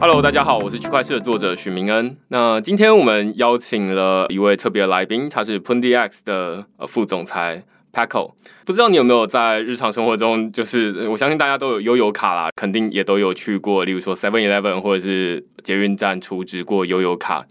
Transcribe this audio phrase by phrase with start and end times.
[0.00, 2.16] Hello，大家好，我是区块链的作者许明恩。
[2.28, 7.62] 那今天我们邀请了一位特别来宾，他是 PundiX 的副总裁
[7.92, 8.32] Paco。
[8.64, 17.44] 不知道你有没有在日常生活中，就是我相信大家都有悠游卡啦，肯定也都有去过，例如说 Seven Eleven 或者是捷运站储值过悠游卡。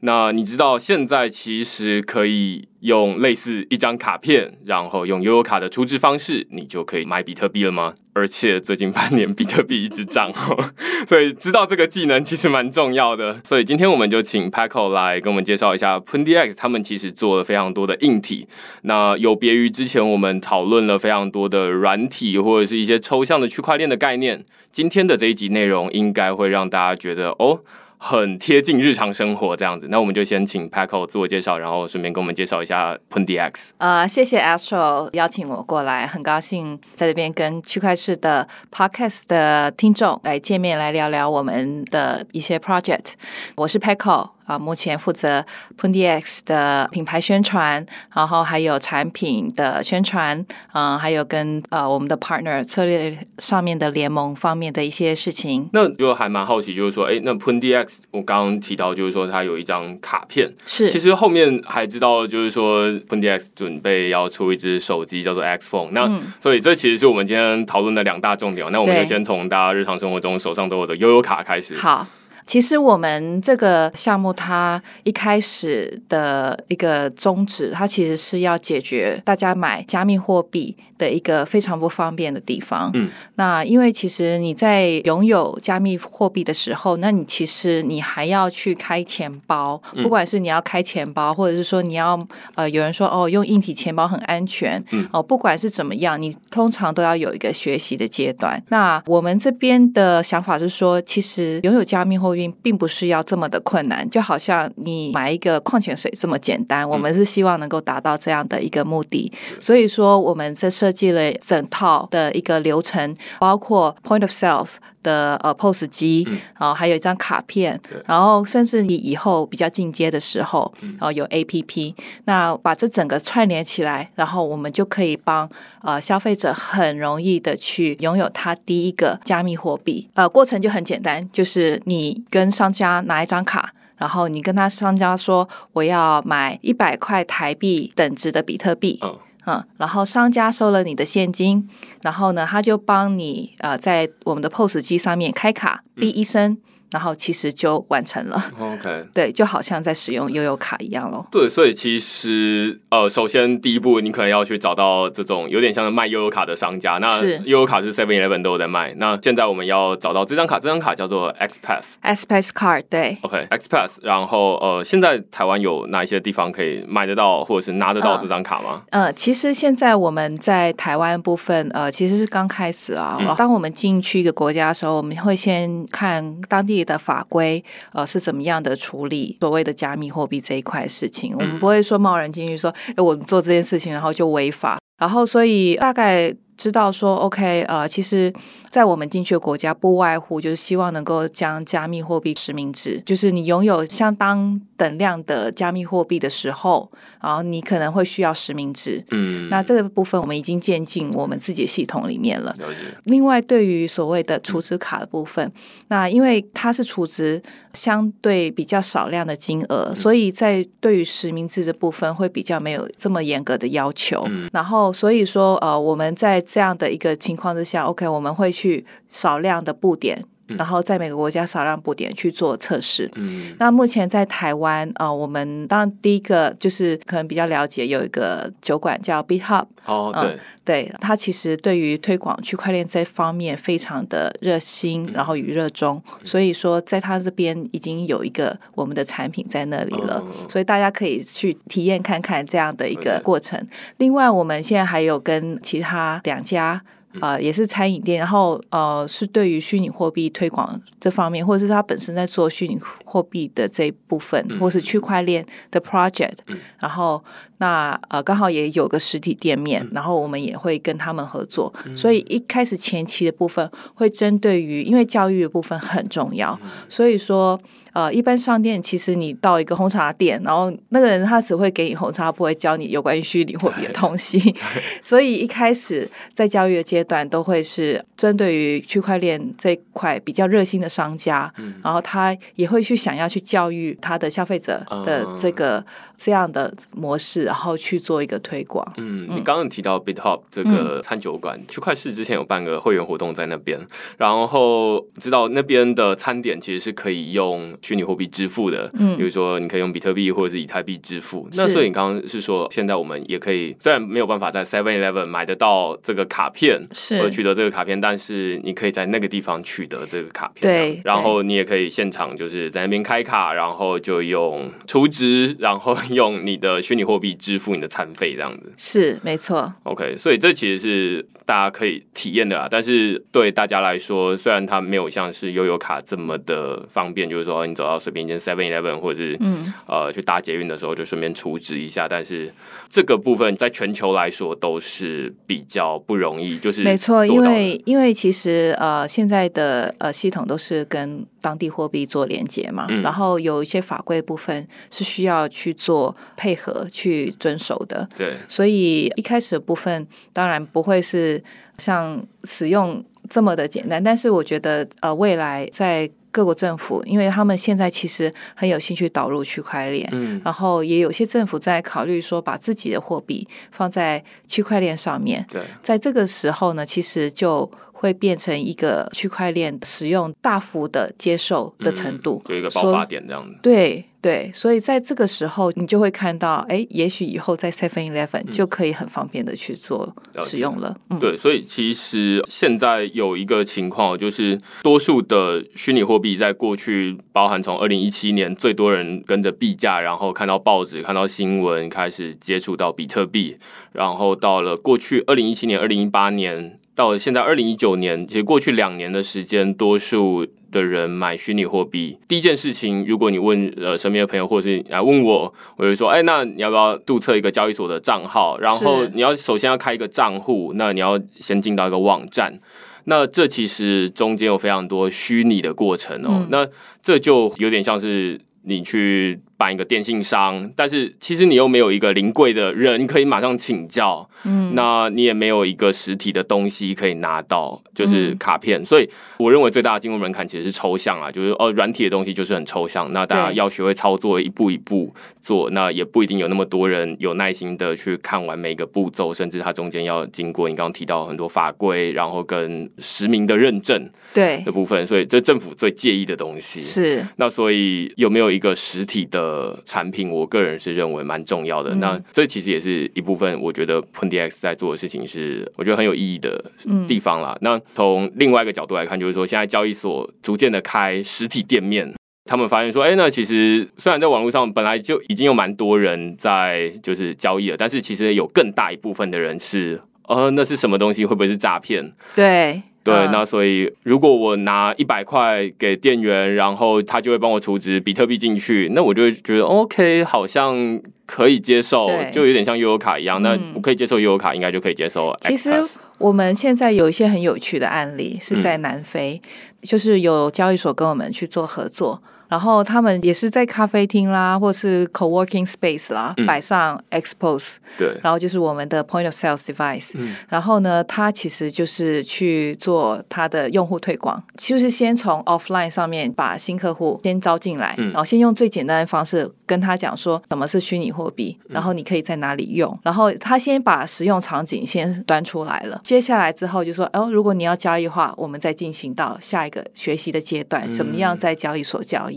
[0.00, 7.94] 那你知道现在其实可以用类似一张卡片，然后用悠游卡的出资方式，你就可以买比特币了吗？
[8.12, 10.32] 而且最近半年比特币一直涨，
[11.06, 13.40] 所以知道这个技能其实蛮重要的。
[13.44, 18.46] 所以今天我们就请 Paco 来跟我们介绍一下 PundiX，他们其实做了非常多的硬体。
[18.82, 27.60] 那有别于之前我们讨论了非常多的软体或者是一些抽象的区块链的概念，今天的这一集内容应该会让大家觉得哦。
[27.98, 33.70] 很贴近日常生活这样子，那我们就先请 Paco 自我介绍，然后顺便跟我们介绍一下 PundiX。
[33.78, 43.14] 呃，谢谢 Astro 邀请我过来，很高兴在这边跟区块市的 Podcast 的听众来见面，来聊聊我们的一些 project。
[43.56, 44.35] 我是 Paco。
[44.46, 45.44] 啊，目前负责
[45.78, 55.68] PundiX 的品牌宣传，然后还有产品的宣传，嗯，还有跟呃我们的 partner 策略上面的联盟方面的一些事情。
[55.72, 65.90] 那就还蛮好奇，就是说，哎，那 PundiX 我刚刚提到，就是说它有一张卡片，是，其实后面还知道，就是说 PundiX 准备要出一只手机，叫做 X Phone。
[65.90, 66.08] 那
[66.40, 68.66] 所以这其实是我们今天讨论的两大重点。
[68.70, 71.76] 那我们就先从大家日常生活中手上都有的悠悠卡开始。
[71.76, 72.06] 好。
[72.46, 82.90] 其实我们这个项目，它一开始的一个宗旨，它其实是要解决大家买加密货币的一个非常不方便的地方。
[82.94, 98.62] 嗯，那因为其实你在拥有加密货币的时候，那你其实你还要去开钱包，不管是你要开钱包，或者是说你要呃，有人说哦，用硬体钱包很安全，哦，不管是怎么样，你通常都要有一个学习的阶段。
[98.68, 102.46] 那我们这边的想法是说，其实拥有加密货币。
[102.62, 106.88] 并不是要这么的困难，就好像你买一个矿泉水这么简单。
[106.88, 114.76] 我们是希望能够达到这样的一个目的，所以说我们在设计了整套的一个流程，包括 point of sales
[115.06, 116.26] 的呃 POS 机，
[116.58, 121.94] 然后还有一张卡片，然后甚至你以后比较进阶的时候，然后有 APP，
[122.24, 125.48] 那把这整个串联起来，然后我们就可以帮
[125.82, 130.08] 呃消费者很容易的去拥有他第一个加密货币。
[130.14, 132.16] 呃，过程就很简单，就是你。
[132.28, 138.98] 跟商家拿一张卡，然后你跟他商家说我要买一百块台币等值的比特币，
[139.46, 141.68] 嗯，然后商家收了你的现金，
[142.02, 146.58] 然后呢，他就帮你呃在我们的 POS 机上面开卡，哔一声。
[146.92, 148.42] 然后其实就完成了。
[148.58, 151.26] OK， 对，就好像在使用悠游卡一样咯。
[151.30, 156.98] 对，所以其实呃，首先第一步，你可能要去找到这种有点像卖悠游卡的商家。
[156.98, 158.94] 那悠游卡是 Seven Eleven 都有在卖。
[158.98, 161.98] 那现在我们要找到这张卡，这张卡叫做 X Pass。
[162.02, 163.18] X Pass Card，对。
[163.22, 163.98] OK，X Pass。
[164.02, 168.82] 然后呃，现在台湾有哪一些地方可以买得到，或者是拿得到这张卡吗？
[168.90, 173.18] 呃，其实现在我们在台湾部分呃，其实是刚开始啊。
[173.36, 176.75] 当我们进去一个国家的时候，我们会先看当地。
[176.84, 181.34] 的法规呃是怎么样的处理所谓的加密货币这一块事情？
[181.36, 186.34] 我们不会说贸然进去说，哎，我做这件事情然后就违法，然后所以大概。
[186.56, 188.32] 知道说，OK，呃，其实，
[188.70, 196.90] 在我们进去的国家，不外乎就是希望能够将加密货币实名制，就是你拥有相当等量的加密货币的时候，
[197.20, 199.04] 然后你可能会需要实名制。
[199.10, 202.56] 嗯，那这个部分我们已经建进我们自己的系统里面了。
[203.04, 205.52] 另外，对于所谓的储值卡的部分，
[205.88, 207.42] 那因为它是储值
[207.72, 214.26] 相对比较少量的金额，所以在对于实名制的部分会比较没有这么严格的要求。
[214.52, 220.24] 然后，所以说，呃，我们在这样的一个情况之下，OK，我们会去少量的布点。
[220.48, 223.10] 然后在每个国家少量布点去做测试。
[223.16, 243.64] 嗯，那目前在台湾啊，我们当然第一个就是可能比较了解有一个酒馆叫 b h u b 哦，对，对，它其实对于推广区块链这方面非常的热心，然后与热衷，所以说在他这边已经有一个我们的产品在那里了，所以大家可以去体验看看这样的一个过程。
[243.98, 246.82] 另外，我们现在还有跟其他两家。
[247.20, 256.38] 呃，也是餐饮店，然后呃，是对于虚拟货币推广这方面，或者是他本身在做虚拟货币的这一部分，或是区块链的 project，
[256.78, 257.22] 然后
[257.58, 266.58] 那呃，刚好也有个实体店面，然后我们也会跟他们合作，所以一开始前期的部分会针对于，因为教育的部分很重要，
[266.88, 267.60] 所以说。
[267.96, 274.54] 呃，一般商店其实你到一个红茶店，然后那个人他只会给你红茶，不会教你有关于虚拟货币的东西。
[275.00, 281.50] 所以一开始在教育的阶段，都会是针对于区块链这块比较热心的商家，
[281.82, 285.82] 然后他也会去想要去教育他的消费者的这个
[286.18, 288.86] 这样的模式，然后去做一个推广。
[288.98, 293.80] 嗯，你刚刚提到 BitHop 这个餐酒馆，区块市之前有办个会员活动在那边，
[294.18, 297.74] 然后知道那边的餐点其实是可以用。
[297.86, 301.48] 虚拟货币支付的，嗯，比如说你可以用比特币或者是以太币支付。
[301.52, 310.62] 那所以你刚刚是说，现在我们也可以，虽然没有办法在 Seven Eleven 买得到这个卡片，是或者取得这个卡片，但是你可以在那个地方取得这个卡片。
[310.62, 318.72] 对，然后你也可以现场就是在那边开卡，然后就用储值，然后用你的虚拟货币支付你的餐费，这样子。
[318.76, 319.72] 是没错。
[319.84, 322.68] OK，所以这其实是大家可以体验的啦。
[322.70, 327.76] 但是对大家来说，虽然它没有像是悠游卡这么的方便，就是说你。
[327.76, 332.08] 走到随便一间 Seven Eleven，或者是嗯呃去搭捷运的时候，就顺便储值一下。
[332.08, 332.50] 但是
[332.88, 348.08] 这个部分在全球来说都是比较不容易，就是没错，因为因为其实呃现在的呃系统都是跟当地货币做连接嘛，然后有一些法规部分是需要去做配合去遵守的。
[348.16, 351.35] 对，所以一开始的部分当然不会是
[351.78, 365.44] 像使用这么的简单，但是我觉得呃未来在各国政府，因为他们现在其实很有兴趣导入区块链，嗯，然后也有些政府在考虑说把自己的货币放在区块链上面。
[365.50, 373.58] 对，在这个时候呢，其实就会变成一个区块链使用大幅的接受的程度，有一个爆发点这样子。
[373.62, 374.04] 对。
[374.22, 380.96] 对，所以在这个时候，你就会看到，哎，也许以后在 Seven Eleven 就可以很方便的去做使用了。
[381.20, 393.56] 对，所以其实现在有一个情况，就是多数的虚拟货币在过去，包含从二零一七年最多人跟着币价，然后看到报纸、看到新闻，开始接触到比特币，
[393.92, 396.80] 然后到了过去二零一七年、二零一八年。
[396.96, 408.58] 到现在二零一九年，其实过去两年的时间，多数的人买虚拟货币，第一件事情，如果你问呃身边的朋友，或者是来问我，我就说，哎，那你要不要注册一个交易所的账号？
[408.58, 412.58] 然后你要首先要开一个账户，那你要先进到一个网站，
[413.04, 416.66] 那这其实中间有非常多虚拟的过程哦，那
[417.02, 419.38] 这就有点像是你去。
[419.56, 428.84] 办一个电信商，但是其实你又没有一个临柜的人可以马上请教，嗯，那你也没有一个实体的东西可以拿到，就是卡片。
[428.84, 429.08] 所以
[429.38, 449.45] 我认为最大的进入门槛其实是抽象啊，就是哦，软体的东西就是很抽象，那大家要学会操作，一步一步做，那也不一定有那么多人有耐心的去看完每一个步骤，甚至它中间要经过你刚刚提到很多法规，然后跟实名的认证对的部分，所以这政府最介意的东西是那，所以有没有一个实体的？
[449.46, 451.94] 呃，产品我个人是认为蛮重要的。
[451.94, 456.72] 那这其实也是一部分，我觉得 PunDX 在做的事情是我觉得很有意义的
[457.06, 457.56] 地方啦。
[457.60, 462.12] 那从另外一个角度来看，就是说现在交易所逐渐的开实体店面，
[462.44, 471.24] 他们发现说，哎，那其实虽然在网络上本来就已经有蛮多人在就是交易了，但是其实有更大一部分的人是，呃，那是什么东西？
[471.24, 472.12] 会不会是诈骗？
[472.34, 472.82] 对。
[473.06, 483.40] 对，那所以如果我拿一百块给店员，然后他就会帮我储值比特币进去，那我就会觉得 OK，好像可以接受，就有点像悠游卡一样。
[483.42, 485.34] 那我可以接受悠游卡，应该就可以接受。
[485.40, 485.70] 其实
[486.18, 489.40] 我们现在有一些很有趣的案例是在南非，
[489.82, 492.22] 就是有交易所跟我们去做合作。
[492.48, 500.14] 然后他们也是在咖啡厅啦，或是 co-working space 啦，摆上 expose，对，然后就是我们的 point of sales device。
[500.48, 512.96] 然后呢，他其实就是去做他的用户推广，就是先从 offline 上面把新客户先招进来，然后先用最简单的方式跟他讲说什么是虚拟货币，然后你可以在哪里用。
[513.02, 522.35] 然后他先把使用场景先端出来了，接下来之后就说，哦，如果你要交易的话，我们再进行到下一个学习的阶段，怎么样在交易所交易。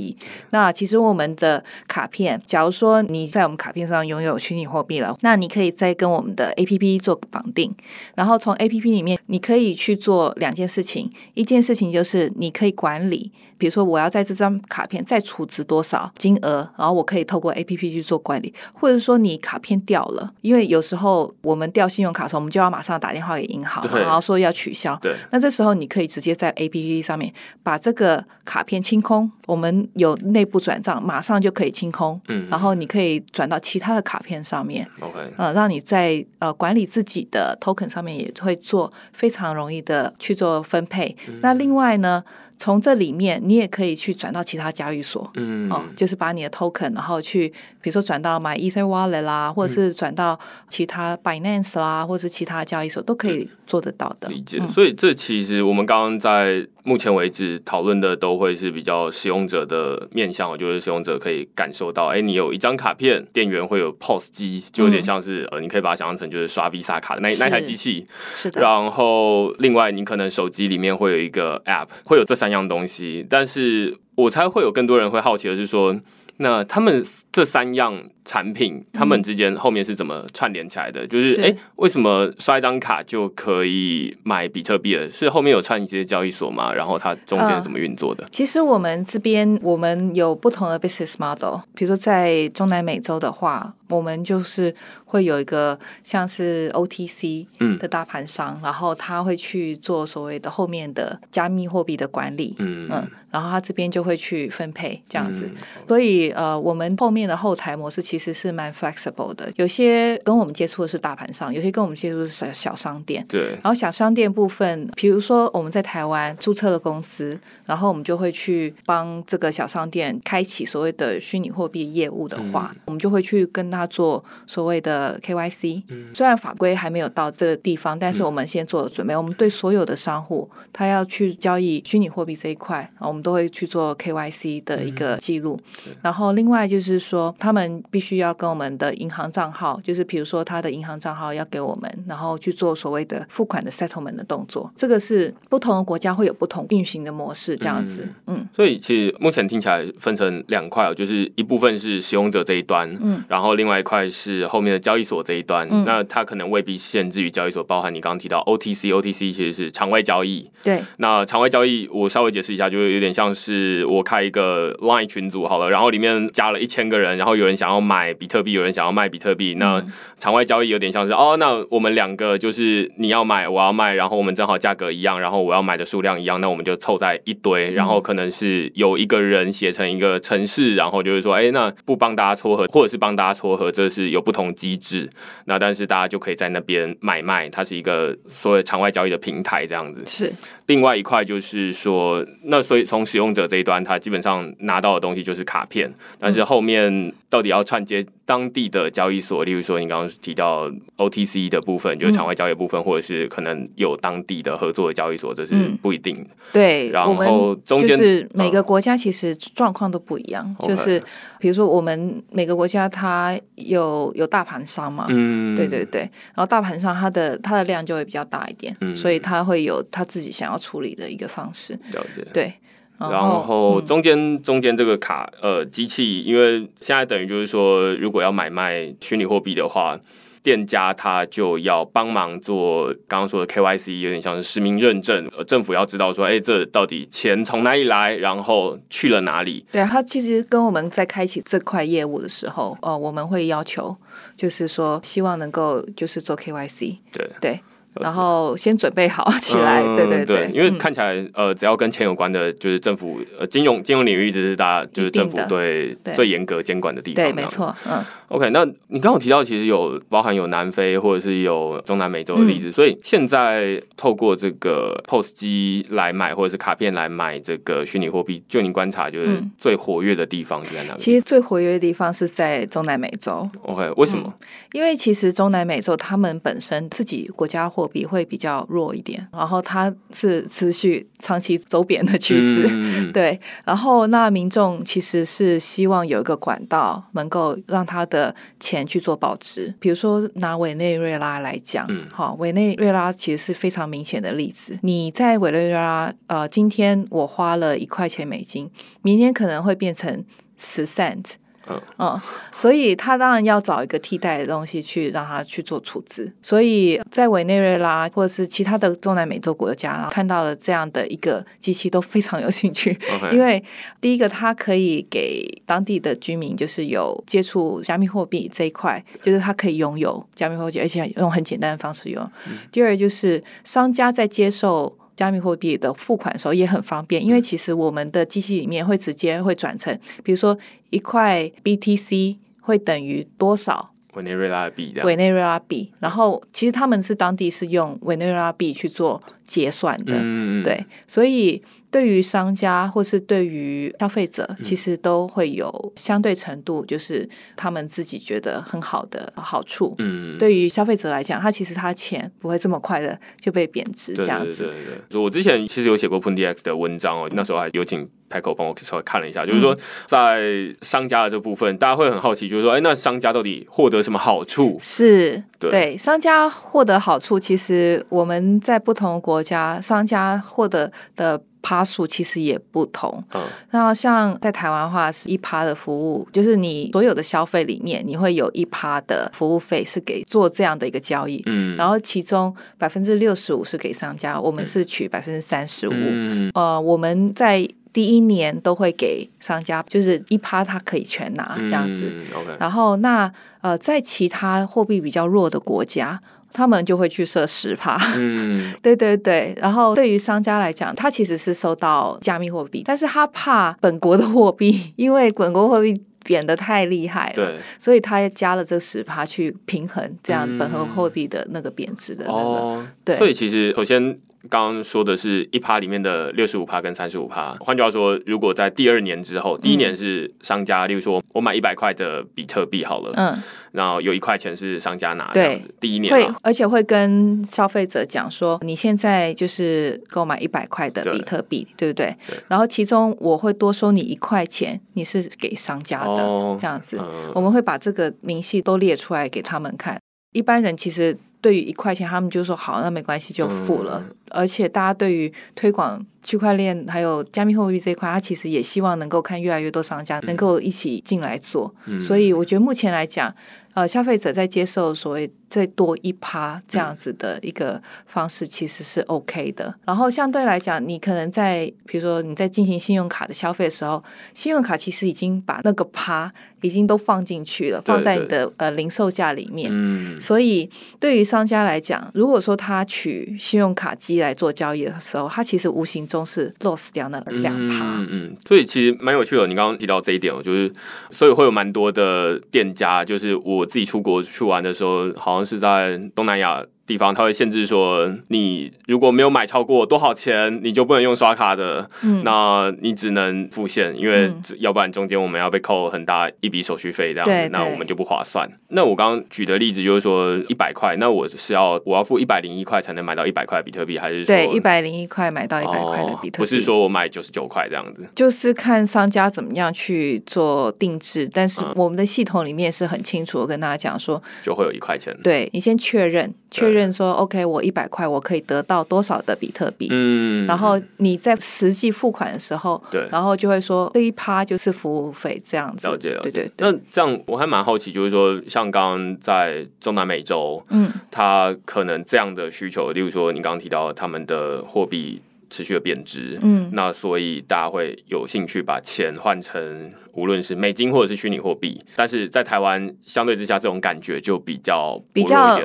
[0.52, 7.74] 那其实我们的卡片，假如说你在我们卡片上拥有虚拟货币了，那你可以再跟我们的 A P P 做绑定，
[8.16, 24.98] 然后从 A P P 里面你可以去做两件事情，一件事情就是你可以管理，比如说我要在这张卡片再储值多少金额，然后我可以透过 A P P 去做管理，或者说你卡片掉了，因为有时候我们掉信用卡的时候，我们就要马上打电话给银行，然后说要取消。
[25.02, 32.48] 对，那这时候你可以直接在 A P P 上面把这个卡片清空，我们有内部转账，马上就可以清空，嗯。
[32.50, 41.16] 然后你可以转到其他的卡片上面，OK，呃，让你在呃管理自己的 token 上面也会做非常容易的去做分配。
[41.28, 41.40] 嗯。
[41.42, 42.24] 那另外呢，
[42.60, 45.32] 从这里面你也可以去转到其他交易所。
[45.36, 47.48] 嗯，哦，就是把你的 token，然后去，
[47.82, 50.38] 比如说转到买 Ether Wallet 啦，或者是转到
[50.68, 54.28] 其他 Binance 啦，或者是其他交易所，都可以做得到的。
[54.28, 54.60] 理解。
[54.68, 68.06] 所以这其实我们刚刚在目前为止讨论的都会是比较使用者的面向，就是使用者可以感受到，哎，你有一张卡片，店员会有 POS 机，就有点像是、呃，你可以把它想象成就是刷 Visa 卡的那那台机器。
[68.36, 75.96] 是的，然后另外你可能手机里面会有一个 App，会有这三样东西，但是我猜会有更多人会好奇的是说。
[76.42, 81.06] 那他们这三样产品，他们之间后面是怎么串联起来的？
[81.06, 85.10] 就是是哎、诶为什么刷一张卡就可以买比特币了？
[85.10, 86.74] 是后面有串一些交易所吗？
[86.74, 88.26] 然后它中间怎么运作的？
[88.32, 105.46] 其实我们这边我们有不同的 business model，比如说在中南美洲的话，我们就是会有一个像是 OTC 嗯的大盘商，然后他会去做所谓的后面的加密货币的管理，嗯嗯，然后他这边就会去分配这样子。
[105.48, 105.56] 嗯
[105.90, 113.26] 所以呃，我们后面的后台模式其实是蛮 flexible 的，有些跟我们接触的是大盘商，有些跟我们接触的是小小商店。
[113.28, 125.84] 对，然后小商店部分，比如说我们在台湾注册了公司，然后我们就会去帮这个小商店开启所谓的虚拟货币业务的话，我们就会去跟他做所谓的 KYC。
[125.90, 129.16] 嗯虽然法规还没有到这个地方，但是我们先做了准备。
[129.16, 135.60] 我们对所有的商户，他要去交易虚拟货币这一块，我们都会去做 KYC 的一个记录。
[136.02, 144.72] 然后另外就是说，他们必须要跟我们的银行账号，就是比如说他的银行账号要给我们，然后去做所谓的付款的 settlement 的动作。
[144.76, 148.08] 这个是不同的国家会有不同运行的模式，这样子。
[148.28, 155.68] 嗯所以其实目前听起来分成两块哦，就是一部分是使用者这一端，嗯，然后另外一块是后面的交易所这一端。
[155.72, 160.50] 嗯那它可能未必限制于交易所，包含你刚刚提到 OTC，OTC 其实是场外交易。
[160.64, 169.56] 对，那场外交易，我稍微解释一下，就是有点像是我开一个 Line 群组好了，然后里面加了一千个人，然后有人想要买比特币，有人想要卖比特币。
[169.58, 185.10] 那嗯场外交易有点像是哦，那我们两个就是你要买，我要卖，然后我们正好价格一样，然后我要买的数量一样，那我们就凑在一堆，然后可能是有一个人写成一个程式，然后就是说，哎，那不帮大家撮合，或者是帮大家撮合，这是有不同机制。
[185.46, 190.04] 那但是大家就可以在那边买卖，它是一个所谓场外交易的平台这样子。
[190.06, 190.34] 是
[190.70, 205.76] 另外一块就是说，那所以从使用者这一端，他基本上拿到的东西就是卡片，但是后面到底要串接当地的交易所，例如说你刚刚提到 OTC 的部分，就是场外交易部分，或者是可能有当地的合作的交易所，这是嗯。
[205.82, 206.30] 不一定的。
[206.54, 211.02] 对，然后中间就是每个国家其实状况都不一样就是
[211.40, 218.94] 比如说我们每个国家它有有大盘商嘛，嗯，对对对，然后大盘商它的它的量就会比较大一点，嗯。
[218.94, 221.74] 所以它会有它自己想要处理的一个方式。
[221.94, 222.24] 了解。
[222.32, 222.54] 对，
[223.00, 229.98] 然后嗯中间中间这个卡呃机器，因为现在等于就是说，如果要买卖虚拟货币的话，
[230.42, 239.66] 店家他就要帮忙做刚刚说的 KYC，有点像是实名认证，呃政府要知道说，哎，这到底钱从哪里来，然后去了哪里。
[239.72, 243.96] 对，他其实跟我们在开启这块业务的时候，呃，我们会要求，
[244.38, 247.30] 就是说希望能够就是做 KYC，对。
[247.42, 247.60] 对，
[247.96, 250.78] 然后先准备好起来，嗯对对对，因为嗯。
[250.78, 255.46] 看起来、呃，只要跟钱有关的，就是政府呃金融金融领域，一直是大家就是政府的。
[255.48, 257.24] 对对最严格监管的地方。
[257.24, 258.04] 对，没错，嗯。
[258.30, 271.00] OK，那你刚刚有提到，其实有包含有南非或者是有中南美洲的例子，嗯所以现在透过这个 POS 机来买或者是卡片来买这个虚拟货币，就你观察，就是嗯最活跃的地方是在哪里？
[271.00, 274.34] 其实最活跃的地方是在中南美洲，OK，为什么？
[274.74, 282.68] 因为其实中南美洲他们本身自己国家货币会比较弱一点，然后它是持续长期走贬的趋势。
[282.70, 288.19] 嗯 对，然后那民众其实是希望有一个管道，能够让他的
[288.60, 289.74] 钱去做保值。
[289.80, 294.78] 比如说拿委内瑞拉来讲，嗯好，委内瑞拉其实是非常明显的例子。
[294.82, 298.70] 你在委内瑞拉，呃，今天我花了一块钱美金，
[299.02, 300.24] 明天可能会变成
[300.58, 301.36] 十 cent。
[301.70, 302.22] 嗯嗯，
[302.52, 306.32] 所以他当然要找一个替代的东西去让他去做处置。
[306.42, 312.98] 所以在委内瑞拉或者是其他的中南美洲国家看到了这样的一个机器都非常有兴趣
[313.32, 313.64] 因为
[314.02, 322.32] 第一个它可以给当地的居民就是有接触加密货币这一块，就是他可以拥有加密货币，而且用很简单的方式用。
[322.72, 324.98] 第二就是商家在接受。
[325.20, 330.58] 加密货币的付款的时候也很方便，因为其实我们的机器里面会直接会转成，比如说
[330.92, 335.08] 一块 BTC 会等于多少委内瑞拉的币这样。
[335.08, 341.62] 委内瑞拉币，然后其实他们是当地是用委内瑞拉币去做结算的，嗯，对，所以
[341.92, 349.96] 对于商家或是对于消费者，嗯其实都会有相对程度，就是他们自己觉得很好的好处。
[350.00, 354.64] 嗯，对于消费者来讲，他其实他钱不会这么快的就被贬值对这样子。
[354.66, 364.78] 对对对对，我之前其实有写过 p u n d X 的文章哦，那时候还有请 Paco 帮我稍微看了一下，就是说嗯在商家的这部分，大家会很好奇，就是说，哎，那商家到底获得什么好处？
[364.80, 365.98] 是对。
[365.98, 373.24] 商家获得好处，其实我们在不同的国家，商家获得的趴数其实也不同。
[373.34, 373.42] 嗯。
[373.72, 385.92] 那像在台湾的话，是一趴的服务，就是你所有的消费里面，你会有一趴的服务费是给做这样的一个交易，嗯，然后其中百分之六十五是给商家，我们是取百分之三十五。
[385.94, 386.52] 嗯。
[386.54, 392.14] 呃，我们在第一年都会给商家，就是一趴他可以全拿这样子。
[392.60, 393.32] 然后那
[393.62, 396.22] 呃，在其他货币比较弱的国家，
[396.54, 397.98] 他们就会去设十趴。
[398.18, 412.40] 嗯 对对对，然后对于商家来讲，他其实是收到加密货币，但是他怕本国的货币，因为本国货币贬得太厉害了，对，所以他加了这十趴去平衡这样嗯本国货币的那个贬值的那个。
[412.40, 414.20] 哦，对所以其实首先。
[414.48, 423.44] 刚刚说的是一趴里面的六十五趴跟三十五趴，换句话说，如果在第二年之后，第一年是商家，例如说我买一百块的比特币好了，嗯，
[423.74, 425.44] 然后有一块钱是商家拿，对。
[425.44, 432.16] 这样子，第一年会啊，而且会跟消费者讲说，你现在就是购买一百块的比特币，对不对？
[432.28, 432.38] 对？
[432.48, 436.56] 然后其中我会多收你一块钱，你是给商家的，哦。
[436.58, 436.98] 这样子。
[437.02, 437.32] 嗯。
[437.36, 440.00] 我们会把这个明细都列出来给他们看。
[440.32, 444.04] 一般人其实对于一块钱，他们就说好，那没关系，就付了。
[444.08, 451.74] 嗯而且大家对于推广区块链还有加密货币这一块，他其实也希望能够看越来越多商家能够一起进来做。
[451.88, 453.34] 嗯所以我觉得目前来讲，
[453.74, 459.74] 呃，消费者在接受所谓再多一趴这样子的一个方式，其实是 OK 的。
[459.84, 464.04] 然后相对来讲，你可能在比如说你在进行信用卡的消费的时候，
[464.36, 466.32] 信用卡其实已经把那个趴
[466.62, 469.70] 已经都放进去了，放在你的呃零售价里面。
[469.74, 477.98] 嗯所以，对于商家来讲，如果说他取信用卡机来做交易的时候，他其实无形中是 loss 掉那两趴。
[478.00, 479.48] 嗯嗯，所以其实蛮有趣的。
[479.48, 480.72] 你刚刚提到这一点哦，就是
[481.10, 486.66] 所以会有蛮多的店家，就是我自己出国去玩的时候，好像是在东南亚。
[486.90, 498.50] 地方它会限制说，你如果没有买超过多少钱，你就不能用刷卡的，嗯那你只能付现，因为嗯要不然中间我们要被扣很大一笔手续费，这样对子，那我们就不划算。
[498.70, 508.10] 那我刚刚举的例子就是说，一百块，那我是要我要付一百零一块才能买到一百块比特币，还是说对，一百零一块买到一百块的比特币、哦，不是说我买九十九块这样子。
[508.16, 515.16] 就是看商家怎么样去做定制，但是嗯我们的系统里面是很清楚的跟大家讲说，就会有一块钱。
[515.24, 523.08] 对你先确认，确认说 OK，我一百块我可以得到多少的比特币，嗯，然后你在实际付款的时候，对。
[523.12, 526.30] 然后就会说这一趴就是服务费这样子，了解了解。
[526.30, 536.70] 对对对，那这样我还蛮好奇，就是说，像刚刚在中南美洲，嗯，它可能这样的需求，例如说你刚刚提到他们的货币持续的贬值，嗯。
[536.74, 545.60] 那所以大家会有兴趣把钱换成无论是美金或者是虚拟货币，但是在台湾相对之下，这种感觉就比较比较。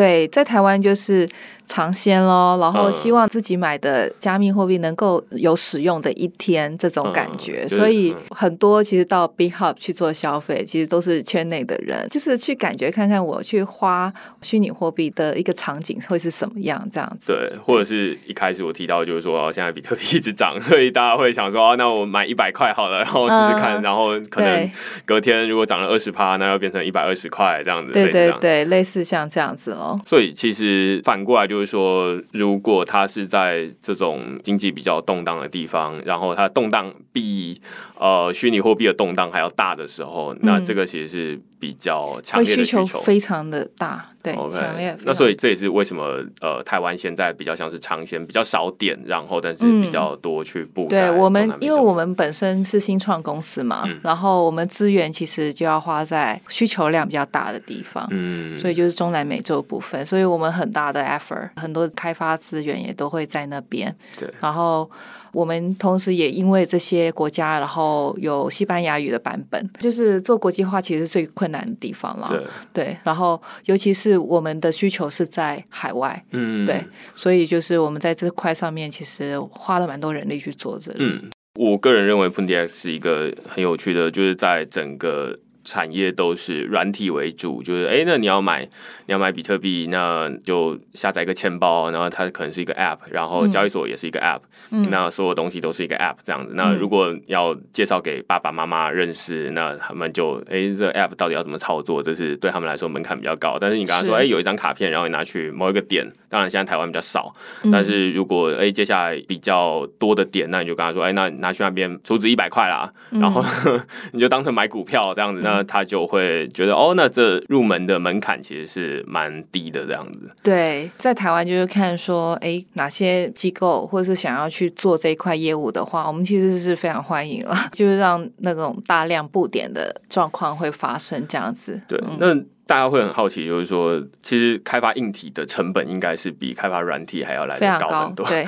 [0.00, 1.28] 对，在台湾就是
[1.66, 17.32] 尝鲜咯，然后嗯希望自己买的加密货币能够有使用的一天这种感觉，嗯所以嗯很多其实到 Big Hub 去做消费，其实都是圈内的人，就是去感觉看看我去花虚拟货币的一个场景会是什么样这样子。
[17.32, 24.70] 对，或者是一开始我提到就是说，哦现在比特币一直涨，所以大家会想说，哦，那我买一百块好了，然后试试看，嗯然后可能
[25.04, 27.92] 隔天如果涨了二十趴，那要变成一百二十块这样子。
[27.92, 28.10] 对。
[28.10, 29.89] 对对，类似像这样子哦。
[30.04, 37.60] 所以其实反过来就是说，如果他是在这种经济比较动荡的地方，然后他动荡比
[38.00, 42.84] 呃虚拟货币的动荡还要大的时候，那这个其实是比较强烈的需求。
[42.84, 44.96] 求非常的大，对强烈。
[45.04, 58.08] 那所以以这也是为什么呃，台湾现在比较像是尝鲜，比较少点，然后但是嗯比较多去布在对我们因为我们本身是新创公司嘛，嗯然后我们资源其实就要花在需求量比较大的地方。
[58.10, 63.94] 嗯，所以就是中南美洲部分，所以我们很大的 effort，很多开发资源也都会在那边。
[64.18, 64.90] 对然后
[65.32, 72.28] 我们同时也因为这些国家，然后有西班牙语的版本，就是做国际化其实是最困难的地方了。
[72.72, 76.82] 对，对，然后尤其是我们的需求是在海外，嗯，对，
[77.14, 80.98] 所以就是我们在这块上面其实花了蛮多人力去做这里。
[81.00, 88.62] 嗯，我个人认为 p u n d x 是一个很有趣的，就是在整个产业都是软体为主，就是哎，那你要买
[89.06, 96.52] 你要买比特币，那就下载一个钱包，然后它可能是一个 App，然后交易所也是一个 App，、嗯那所有东西都是一个 App 这样子。
[96.54, 102.02] 那嗯如果要介绍给爸爸妈妈认识，那他们就哎，这 App 到底要怎么操作？
[102.02, 103.58] 这是对他们来说门槛比较高。
[103.60, 113.44] 但是你刚刚说，哎，有一张卡片，然后你拿去某一个点，当然现在台湾比较少，嗯但是如果哎、接下来比较多的点，那你就跟他说，哎、那拿去那边储值一百块啦，嗯然后
[114.12, 120.30] 你就当成买股票这样子，那他就会觉得哦，那这入门的门槛其实是蛮低的这样子。
[120.42, 131.80] 对，在台湾就是看说，哎，哪些机构或者是想要去做这一块业务的话，我们其实是非常欢迎了， 就是让那种大量布点的状况会发生这样子。
[131.88, 132.34] 对，嗯那
[132.70, 138.46] 大家会很好奇，就是说，其实开发硬体的成本应该是比开发软体还要来得高的高很，多，对，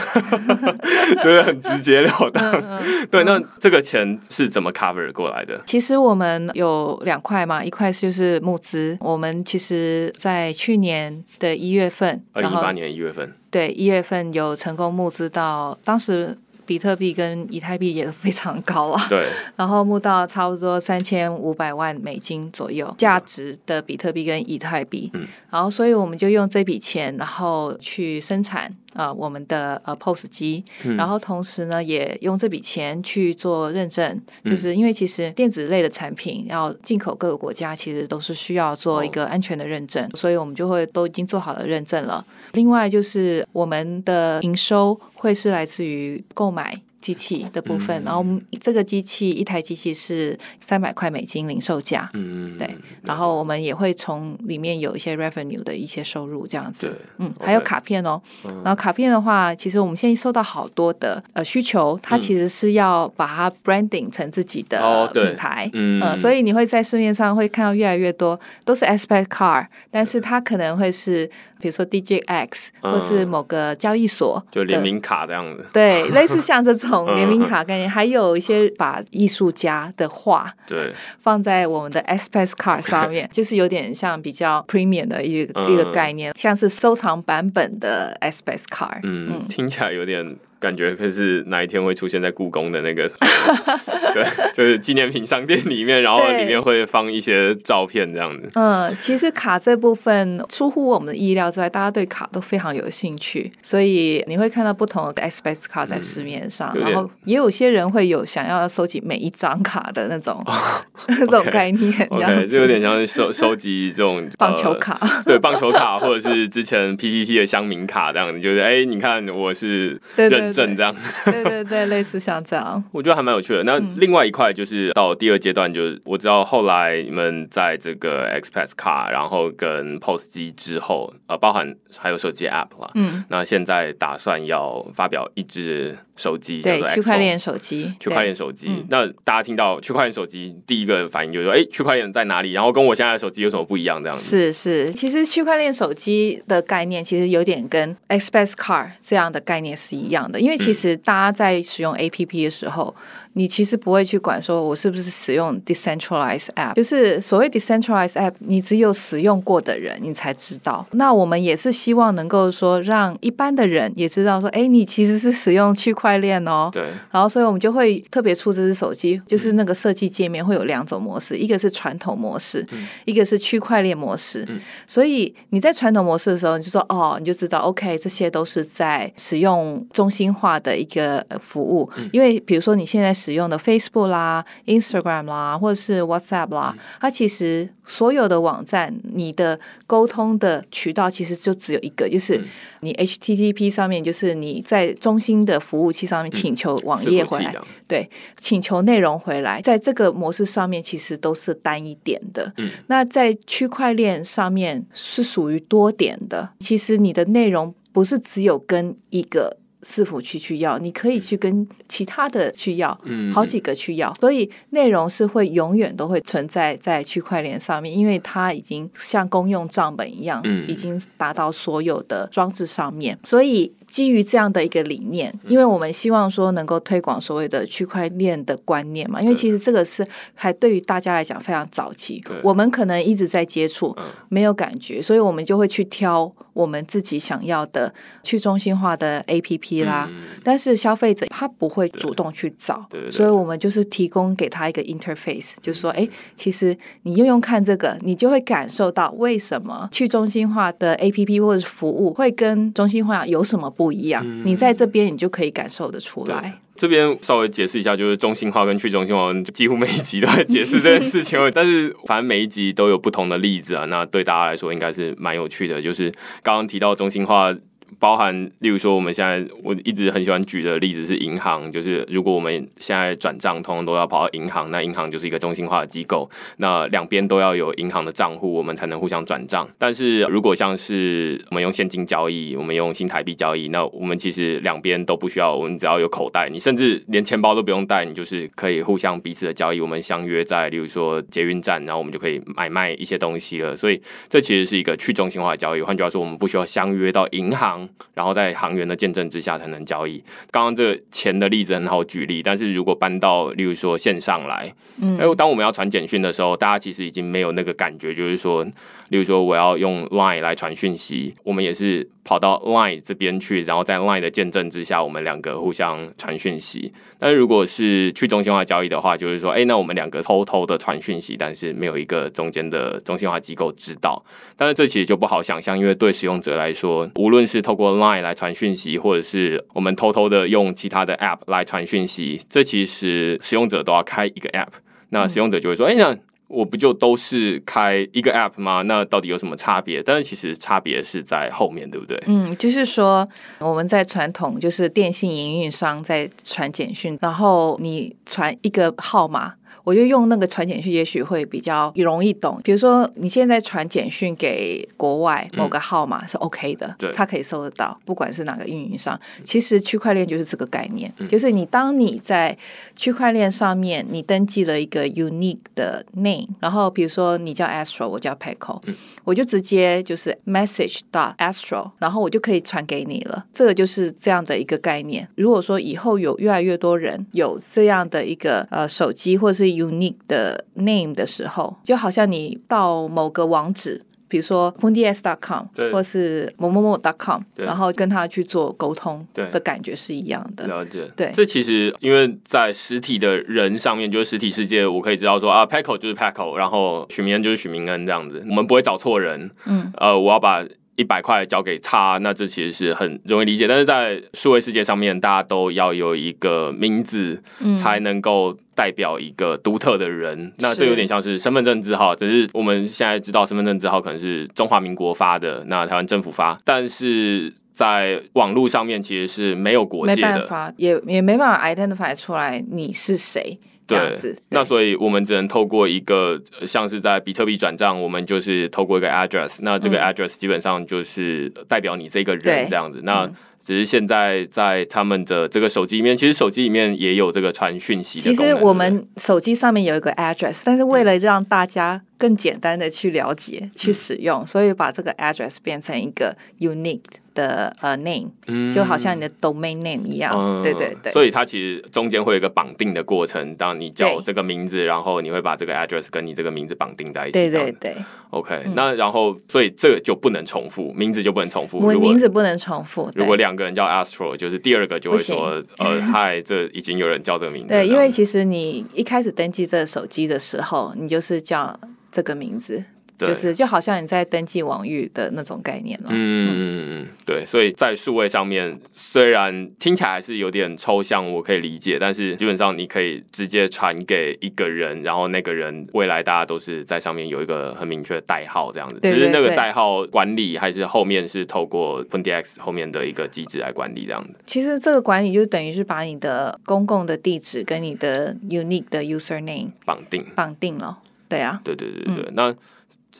[1.21, 2.53] 就是很直截了当。
[2.53, 2.81] 嗯
[3.11, 5.61] 对，那这个钱是怎么 cover 过来的？
[5.67, 25.27] 其实我们有两块嘛，一块就是募资，我们其实在去年的一月份，二零一八年一月份，对一月份有成功募资到，当时比特币跟以太币也非常高啊，对， 然后募到差不多三千五百万美金左右价值的比特币跟以太币，嗯。
[25.51, 42.24] 然后所以我们就用这笔钱，然后去生产啊、呃我们的呃 POS 机，嗯然后同时呢也用这笔钱去做认证，嗯就是因为其实电子类的产品要进口各个国家，其实都是需要做一个安全的认证，所以我们就会都已经做好了认证了。
[42.52, 46.81] 另外就是我们的营收会是来自于购买。
[47.03, 48.05] 机器的部分，嗯。
[48.07, 48.25] 然后
[48.61, 52.67] 这个机器一台机器是三百块美金零售价，嗯，对
[53.05, 56.97] 然后我们也会从里面有一些 revenue 的一些收入这样子对。
[57.19, 58.23] 嗯，还有卡片哦。
[58.65, 65.69] 然后卡片的话，其实我们现在收到好多的呃需求，它其实是要把它 branding 成自己的品牌。
[65.75, 66.01] 嗯。
[66.01, 71.27] 呃，所以你会在市面上会看到越来越多都是 Aspect Car，但是它可能会是
[71.61, 72.93] 比如说 DJX 嗯。
[72.93, 89.00] 或是某个交易所的就联名卡这样子，对，类似像这种嗯联名卡概念，还有一些把艺术家的画对，放在我们的 Express Card 上 面，就是有点像比较 premium 的一个、嗯一个概念，像是收藏版本的 Express Card。
[89.02, 93.11] 嗯，听起来有点感觉，可是哪一天会出现在故宫的那个，
[94.14, 98.48] 对，就是纪念品商店里面，然后里面会放一些照片这样子。
[98.55, 110.40] 嗯，其实卡这部分出乎我们的意料之外，大家对卡都非常有兴趣，所以你会看到不同的 Express Card 在市面上，然后也有些人会有想要收集每一张卡的那种、
[111.18, 115.01] 这种概念，OK，子就有点像是收收集这种 棒球呃卡。
[115.25, 120.95] 对棒球卡，或者是之前 PPT 的乡民卡这样子，就是哎、你看我是对对认证这样。
[121.25, 122.83] 对对对，类似像这样。
[122.93, 123.65] 我觉得还蛮有趣的。
[123.65, 132.91] 那嗯另外一块就是到第二阶段，就是我知道后来你们在这个 Express 卡，然后跟 POS 机之后，呃，包含还有手机 App 啦。
[132.95, 138.87] 嗯，那现在打算要发表一支手机，对，区块链手机，区块链手机嗯。
[138.91, 142.53] 那大家听到区块链手机，第一个反应就是说，哎，区块链在哪里？
[142.53, 144.03] 然后跟我现在的手机有什么不一样？
[144.03, 144.23] 这样子。
[144.23, 152.92] 是是，其实区块链手机的概念其实有点跟 Express Card 这样的概念是一样的，因为其实大家在使用 APP 的时候，
[153.35, 160.87] 你其实不会去管说我是不是使用 decentralized app，就是所谓 decentralized app，你只有使用过的人你才知道。
[160.92, 166.71] 那我们也是希望能够说让一般的人也知道说，哎，你其实是使用区块链哦。
[166.73, 172.66] 对，然后，所以我们就会特别出这只手机，就是那个设计界面会有两种模式，一个是传统模式，
[173.05, 174.49] 一个是区块链模式。
[174.87, 181.90] 所以你在传统模式的时候，你就说哦，你就知道 OK，这些都是在使用中心心化的一个呃服务。
[182.12, 192.43] 因为比如说你现在使用的 Facebook 啦、Instagram 啦，或者是 WhatsApp 啦，它其实所有的网站，你的沟通的渠道其实就只有一个，就是
[192.81, 197.55] 你 HTTP 上面，就是你在中心的服务器上面请求网页回来，
[197.87, 202.53] 对，请求内容回来，在这个模式上面其实都是单一点的。
[202.57, 209.62] 嗯那在区块链上面是属于多点的，其实你的内容不是只有跟一个。
[209.83, 213.33] 伺服器去要，你可以去跟其他的去要，嗯。
[213.33, 220.68] 好几个去要，所以内容是会永远都会存在在区块链上面，因为它已经像公用账本一样，嗯。
[220.68, 223.73] 已经达到所有的装置上面，所以。
[223.92, 240.09] 基于这样的一个理念，因为我们希望说能够推广所谓的区块链的观念嘛，因为其实这个是还对于大家来讲非常早期，我们可能一直在接触嗯，没有感觉，所以我们就会去挑我们自己想要的去中心化的 APP 啦。
[240.11, 254.23] 嗯但是消费者他不会主动去找所以我们就是提供给他一个 interface，就是说，哎，其实你用用看这个，你就会感受到为什么去中心化的 APP 或者是服务会跟中心化有什么不一样。
[254.25, 256.61] 嗯你在这边你就可以感受得出来。
[256.77, 261.38] 这边稍微解释一下，就是中心化跟去中心化，几乎每一集都在解释这件事情。
[261.55, 265.81] 但是反正每一集都有不同的例子啊，那对大家来说应该是蛮有趣的。
[265.81, 266.11] 就是
[266.42, 267.55] 刚刚提到中心化。
[267.98, 279.68] 包含，例如说，我们现在我一直很喜欢举的例子是银行，就是如果我们现在转账通通都要跑到银行，那银行就是一个中心化的机构，那两边都要有银行的账户，我们才能互相转账。
[279.78, 289.81] 但是如果像是我们用现金交易，我们用新台币交易，那我们其实两边都不需要，我们只要有口袋，你甚至连钱包都不用带，你就是可以互相彼此的交易。
[289.81, 293.76] 我们相约在，例如说捷运站，然后我们就可以买卖一些东西了。
[293.76, 295.83] 所以这其实是一个去中心化的交易。
[295.83, 297.82] 换句话说，我们不需要相约到银行。
[298.14, 300.23] 然后在行员的见证之下才能交易。
[300.51, 308.66] 刚刚这个钱的例子很好举例，但是如果搬到例如说线上来，嗯哎、当我们要传简讯的时候，大家其实已经没有那个感觉，就是说，
[309.12, 316.90] 例如说我要用 Line 来传讯息，我们也是跑到 Line 这边去，然后在 Line 的见证之下，我们两个互相传讯息。
[317.18, 324.25] 但是如果是去中心化交易的话，就是说，哎、那我们两个偷偷的传讯息，但是没有一个中间的中心化机构知道。
[324.57, 334.68] 但是这其实就不好想象，因为对使用者来说，无论是透过 Line 来传讯息，或者是我们偷偷的用其他的 App 来传讯息，这其实使用者都要开一个 App。
[335.11, 336.16] 那使用者就会说：“哎、那
[336.53, 338.83] 我不就都是开一个 App 吗？
[338.83, 342.23] 那到底有什么差别？”但是其实差别是在后面，对不对？
[342.27, 349.55] 嗯，就是说我们在传统就是电信营运商在传简讯，然后你传一个号码。
[349.85, 352.61] 我就用那个传简讯，也许会比较容易懂。
[352.62, 359.18] 比如说，你现在传简讯给国外某个号码是 OK 的，对他可以收得到，不管是哪个运营商。
[359.45, 362.57] 其实区块链就是这个概念，就是你当你在
[362.95, 368.81] 区块链上面你登记了一个 unique 的 name，然后比如说你叫 Astro，我叫 Peco，、
[369.25, 373.45] 我就直接就是 message 到 Astro，然后我就可以传给你了。
[373.53, 375.29] 这个就是这样的一个概念。
[375.37, 384.05] 如果说以后有越来越多人有这样的一个呃手机或者是 unique 的 name 的时候，就好像你到某个网址。
[384.29, 390.67] 比如说 p u n d s c o m 对或是某某某 .com，然后跟他去做沟通对的感觉是一样的。
[390.67, 399.51] 了解，对这其实因为在实体的人上面，就是实体世界，我可以知道说啊，Paco 就是 Paco，然后许明恩就是许明恩这样子，我们不会找错人。
[399.67, 400.65] 嗯，呃，我要把
[400.96, 403.66] 一百块交给他，那这其实是很容易理解。
[403.66, 410.52] 但是在数位世界上面，大家都要有一个名字，嗯才能够代表一个独特的人。
[410.59, 417.55] 那这有点像是身份证字号，只是我们现在知道身份证字号可能是中华民国发的，那台湾政府发，但是。
[417.74, 433.01] 在网络上面其实是没有国没界的，办法，也也没办法 identify 出来你是谁对。，那所以我们只能透过一个呃像是在比特币转账，我们就是透过一个 address，那这个嗯 address 基本上就是代表你这个人这样子。
[433.03, 438.35] 那嗯只是现在在他们的这个手机里面，其实手机里面也有这个传讯息其。
[438.35, 450.33] 实我们手机上面有一个 address，但是为了让大家更简单的去了解、嗯去使用，所以把这个 address 变成一个 unique 的呃 name，嗯就好像你的 domain name 一样。
[450.35, 451.12] 嗯对对对。
[451.12, 457.33] 所以它其实中间会有一个绑定的过程，当你叫这个名字，然后你会把这个 address 跟你这个名字绑定在一起。
[457.33, 457.97] 对对对
[458.31, 461.79] ，OK，、那然后所以这个就不能重复，名字就不能重复。
[461.79, 463.11] 我名字不能重复。
[463.14, 467.68] 如果两个人叫 Astro，就是第二个就会说，呃， 嗨，这已经有人叫这个名字。
[467.68, 471.79] 对，因为其实你一开始登记这个手机的时候，你就是叫
[472.11, 472.83] 这个名字。
[473.27, 476.09] 对就是就好像你在登记网域的那种概念了。
[476.11, 488.99] 嗯嗯嗯嗯，对，所以在数位上面，虽然听起来还是有点抽象，我可以理解，但是基本上你可以直接传给一个人，然后那个人未来大家都是在上面有一个很明确的代号，这样子。
[489.01, 494.35] 对只是那个代号管理还是后面是透过 p u n d x 后面的一个机制来管理这样子。
[494.47, 500.25] 其实这个管理就等于是把你的公共的地址跟你的 unique 的 username 绑定。
[500.35, 500.99] 绑定了。
[501.29, 502.33] 对啊，对对对对对。
[502.35, 502.55] 那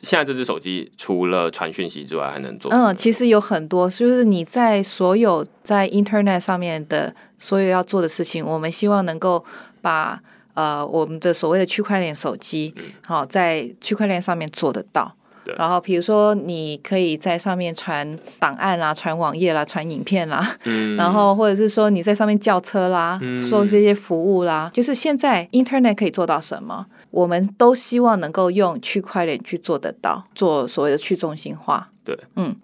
[0.01, 2.71] 现在这只手机除了传讯息之外，还能做？
[2.71, 9.45] 嗯，其实有很多，就是你在所有在 Internet 上面的所有要做的事情，我们希望能够
[9.81, 10.21] 把
[10.55, 12.73] 呃我们的所谓的区块链手机，
[13.05, 15.55] 好、在区块链上面做得到对。
[15.57, 31.89] 然后，比如说，你可以在上面传档案啦、传网页啦、传影片啦，嗯然后或者是说你在上面叫车啦，嗯做这些服务啦，就是现在 Internet 可以做到什么，我们都希望能够用区块链去做得到，做所谓的去中心化。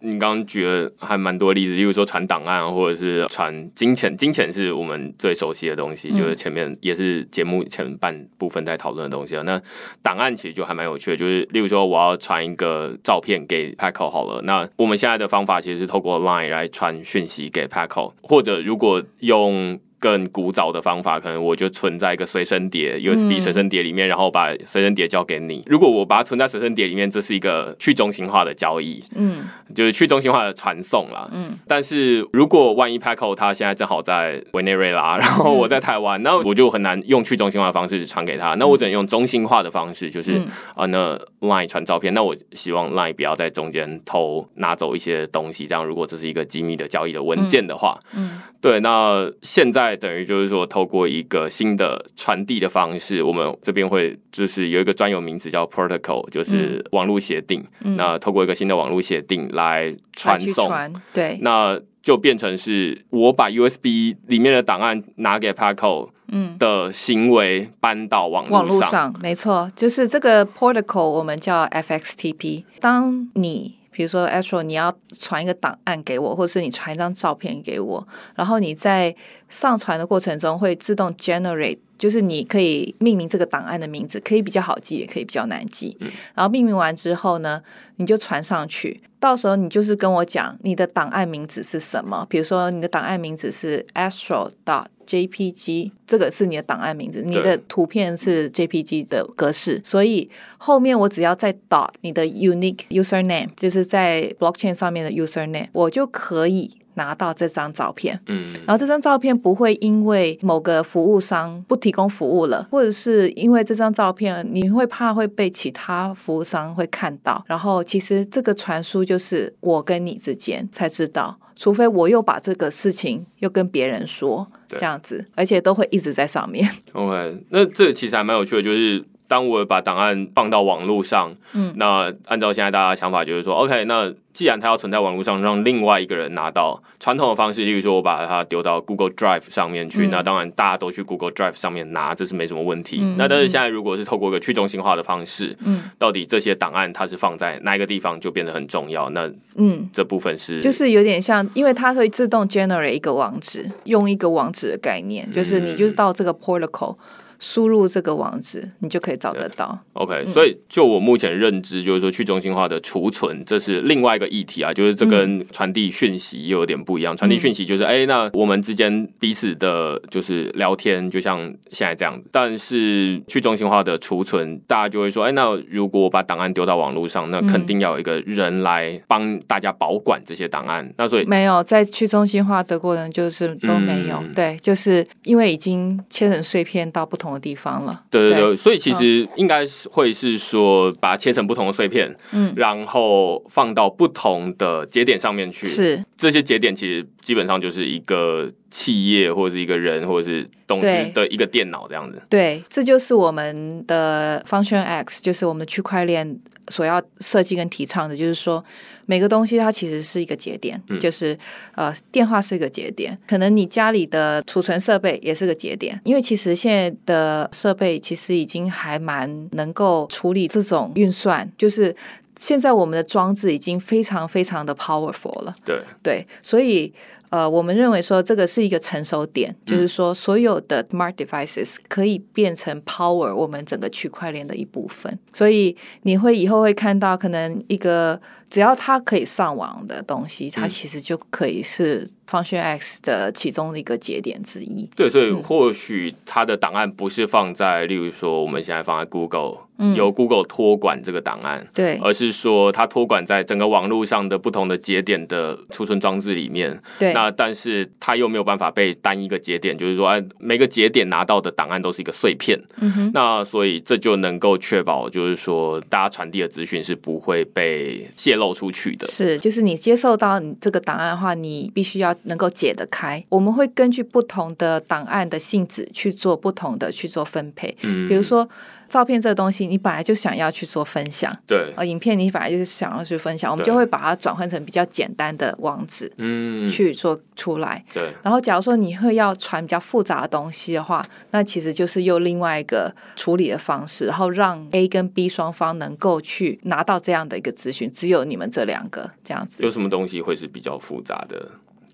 [0.01, 4.15] 你刚刚举了还蛮多例子，例如说传档案，或者是传金钱。
[4.17, 9.43] 金钱是我们最熟悉的东西，嗯就是前面也是节目前半部分在讨论的东西啊。
[9.43, 9.61] 那
[10.01, 25.63] 档案其实就还蛮有趣的，就是例如说我要传一个照片给 Paco 好了，那我们现在的方法其实是透过 Line 来传讯息给 Paco，或者如果用更古早的方法，可能我就存在一个随身碟 USB 随身碟里面，然后把随身碟交给你。
[25.67, 29.43] 如果我把它存在随身碟里面，这是一个去中心化的交易，嗯
[29.75, 31.29] 就是去中心化的传送啦。
[31.31, 57.63] 嗯，但是如果万一 Paco 他现在正好在委内瑞拉，然后我在台湾，那我就很难用去中心化的方式传给他，那我只能用中心化的方式，就是嗯啊、那 Line 传照片，那我希望 Line 不要在中间偷拿走一些东西，这样如果这是一个机密的交易的文件的话，嗯对，那现在等于就是说，透过一个新的传递的方式，我们这边会就是有一个专有名词叫 protocol，就是网络协定。
[57.83, 60.71] 嗯那透过一个新的网络协定来来传送，
[61.13, 66.57] 对，那就变成是我把 USB 里面的档案拿给 Paco 嗯。
[66.59, 68.47] 的行为搬到网。
[68.49, 72.63] 络上，没错，就是这个 protocol 我们叫 FXTP。
[72.79, 79.13] 当你比如说 Astro，你要传一个档案给我，或是你传一张照片给我，然后你在
[79.49, 85.95] 上传的过程中会自动 generate，就是你可以命名这个档案的名字，可以比较好记，也可以比较难记。
[86.33, 87.61] 然后命名完之后呢，
[87.97, 89.01] 你就传上去。
[89.19, 108.19] 到时候你就是跟我讲你的档案名字是什么，比如说你的档案名字是 astro dot jpg，这个是你的档案名字，你的图片是 jpg 的格式，所以后面我只要再 dot 你的 unique username，就是在 blockchain 上面的 username，我就可以拿到这张照片。
[108.27, 117.43] 嗯，然后这张照片不会因为某个服务商不提供服务了，或者是因为这张照片你会怕会被其他服务商会看到。
[117.47, 126.69] 然后其实这个传输就是我跟你之间才知道，除非我又把这个事情又跟别人说，对这样子，而且都会一直在上面。
[126.93, 142.97] OK，那这个其实还蛮有趣的，就是当我把档案放到网络上，嗯那按照现在大家的想法，就是说，OK，那既然它要存在网络上，让另外一个人拿到，传统的方式，例如说我把它丢到 Google Drive 上面去，嗯那当然大家都去 Google Drive 上面拿，这是没什么问题。
[143.01, 149.09] 嗯那但是现在如果是透过一个去中心化的方式，嗯到底这些档案它是放在哪一个地方，就变得很重要。
[149.11, 149.87] 那嗯。
[149.93, 156.95] 这部分是就是有点像，因为它会自动 generate 一个网址，用一个网址的概念，就是你就是到这个 protocol
[157.39, 159.79] 输入这个网址，你就可以找得到。
[159.93, 167.15] OK，、所以就我目前认知，就是说去中心化的储存，这是另外一个议题啊，就是这跟传递讯息又有点不一样。
[167.15, 171.39] 传递讯息就是，哎、那我们之间彼此的就是聊天，就像
[171.71, 172.27] 现在这样子。
[172.31, 180.93] 但是去中心化的储存，大家就会说，哎、那如果我把档案丢到网络上，那肯定要有一个人来帮大家保管这些档案。
[180.97, 184.17] 那所以没有在去中心化德国人，就是都没有。
[184.17, 188.03] 嗯对，就是因为已经切成碎片到不同的地方了。
[188.09, 195.65] 对对对，所以其实应该是会是说，把它切成不同的碎片，嗯然后放到不同的节点上面去。
[195.65, 202.21] 是这些节点其实基本上就是一个企业或者是一个人或者是董对事的一个电脑这样子。
[202.29, 208.63] 对，这就是我们的 Function X，就是我们的区块链所要设计跟提倡的，就是说
[209.09, 210.99] 每个东西它其实是一个节点，嗯。
[210.99, 211.35] 就是
[211.73, 221.95] 呃电话是一个节点，可能你家里的储存设备也是个节点，因为其实现在的设备其实已经还蛮能够处理这种运算，就是。
[222.39, 225.81] 现在我们的装置已经非常非常的 powerful 了，对。
[226.01, 226.93] 对，所以
[227.29, 240.67] 呃，我们认为说这个是一个成熟点，嗯就是说所有的 smart devices 可以变成 power 我们整个区块链的一部分，所以你会以后会看到可能一个只要它可以上网的东西，它嗯。
[240.67, 244.89] 其实就可以是 Function X 的其中的一个节点之一。
[244.95, 245.43] 对，所以嗯。
[245.43, 249.57] 或许它的档案不是放在，例如说我们现在放在 Google，、嗯
[249.95, 256.79] 由 Google 托管这个档案，对而是说它托管在整个网络上的不同的节点的储存装置里面。
[256.97, 262.59] 对那但是它又没有办法被单一个节点，就是说，哎，每个节点拿到的档案都是一个碎片。
[262.81, 269.07] 嗯哼，那所以这就能够确保，就是说大家传递的资讯是不会被泄露出去的。
[269.07, 273.23] 是，就是你接受到你这个档案的话，你必须要能够解得开。
[273.29, 277.75] 我们会根据不同的档案的性质去做不同的去做分配。
[277.83, 278.47] 嗯比如说
[278.89, 287.83] 照片这个东西，你本来就想要去做分享，对，呃，影片你本来就是想要去分享，我们就会把它转换成比较简单的网址嗯，去做出来。
[287.93, 299.61] 对，然后，假如说你会要传比较复杂的东西的话，那其实就是用另外一个处理的方式，然后让 A 跟 B 双方能够去拿到这样的一个资讯，只有你们这两个这样子。
[299.63, 301.51] 有什么东西会是比较复杂的？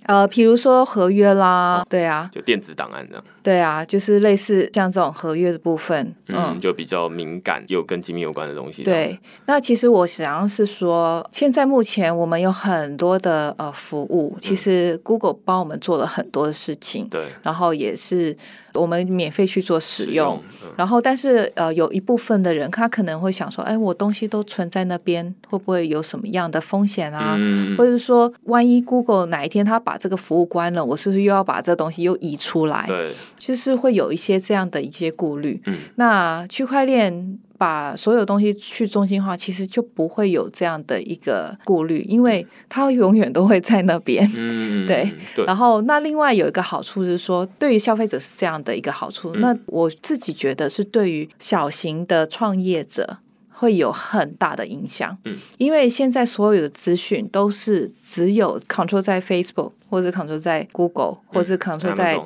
[0.08, 8.82] 呃，比如说合约啦，对啊，就电子档案这样，对啊，就是类似像这种合约的部分，嗯，就比较敏感又跟机密有关的东西。
[8.82, 18.36] 对，那其实我想要是说，现在目前我们有很多的呃服务，其实 Google 帮我们做了很多的事情，对，然后也是
[18.74, 20.42] 我们免费去做使使用。
[20.76, 27.36] 然后，但是呃，有一部分的人他可能会想说，哎，我东西都存在那边，会不会有什么样的风险啊？
[27.40, 32.86] 嗯，或者是说，万一 Google 哪一天他把这个服务关了，我是不是又要把这东西又移出来？
[32.88, 35.62] 对，就是会有一些这样的一些顾虑。
[35.66, 44.30] 嗯，那区块链把所有东西去中心化，其实就不会有这样的一个顾虑，因为它 永远都会在那边。
[44.36, 49.34] 嗯， 对对，然后，那另外有一个好处是说，对于消费者是这样的一个好处。
[49.36, 53.18] 嗯那我自己觉得是对于小型的创业者
[53.50, 55.18] 会有很大的影响。
[55.24, 62.20] 嗯，因为现在所有的资讯都是只有 control 在 Facebook，或者 control 在 Google，或者 control 在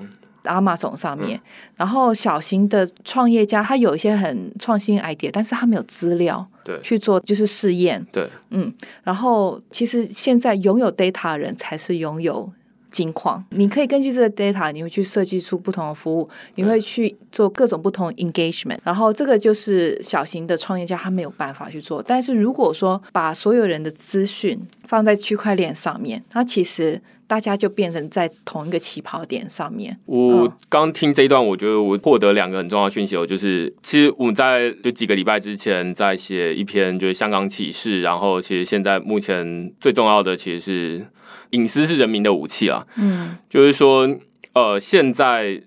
[0.50, 1.40] Amazon 上面，
[1.76, 6.80] 然后小型的创业家他有一些很创新 idea，但是他没有资料对。
[6.82, 8.74] 去做就是试验，对，嗯，
[9.04, 12.52] 然后其实现在拥有 data 的人才是拥有。
[12.92, 22.02] 金矿，你可以根据这个 data，你会去设计出不同的服务，你会去做各种不同 engagement，然后这个就是小型的创业家他没有办法去做。
[22.02, 29.96] 但是如果说把所有人的资讯放在区块链上面，那其实大家就变成在同一个起跑点上面。
[30.06, 41.06] 我嗯刚听这一段，我觉得我获得两个很重要的讯息哦，就是其实我们在就几个礼拜之前在写一篇就是香港启示，然后其实现在目前最重要的其实是
[41.52, 44.18] 隐私是人民的武器啊，嗯就是说
[44.54, 45.64] 呃现在。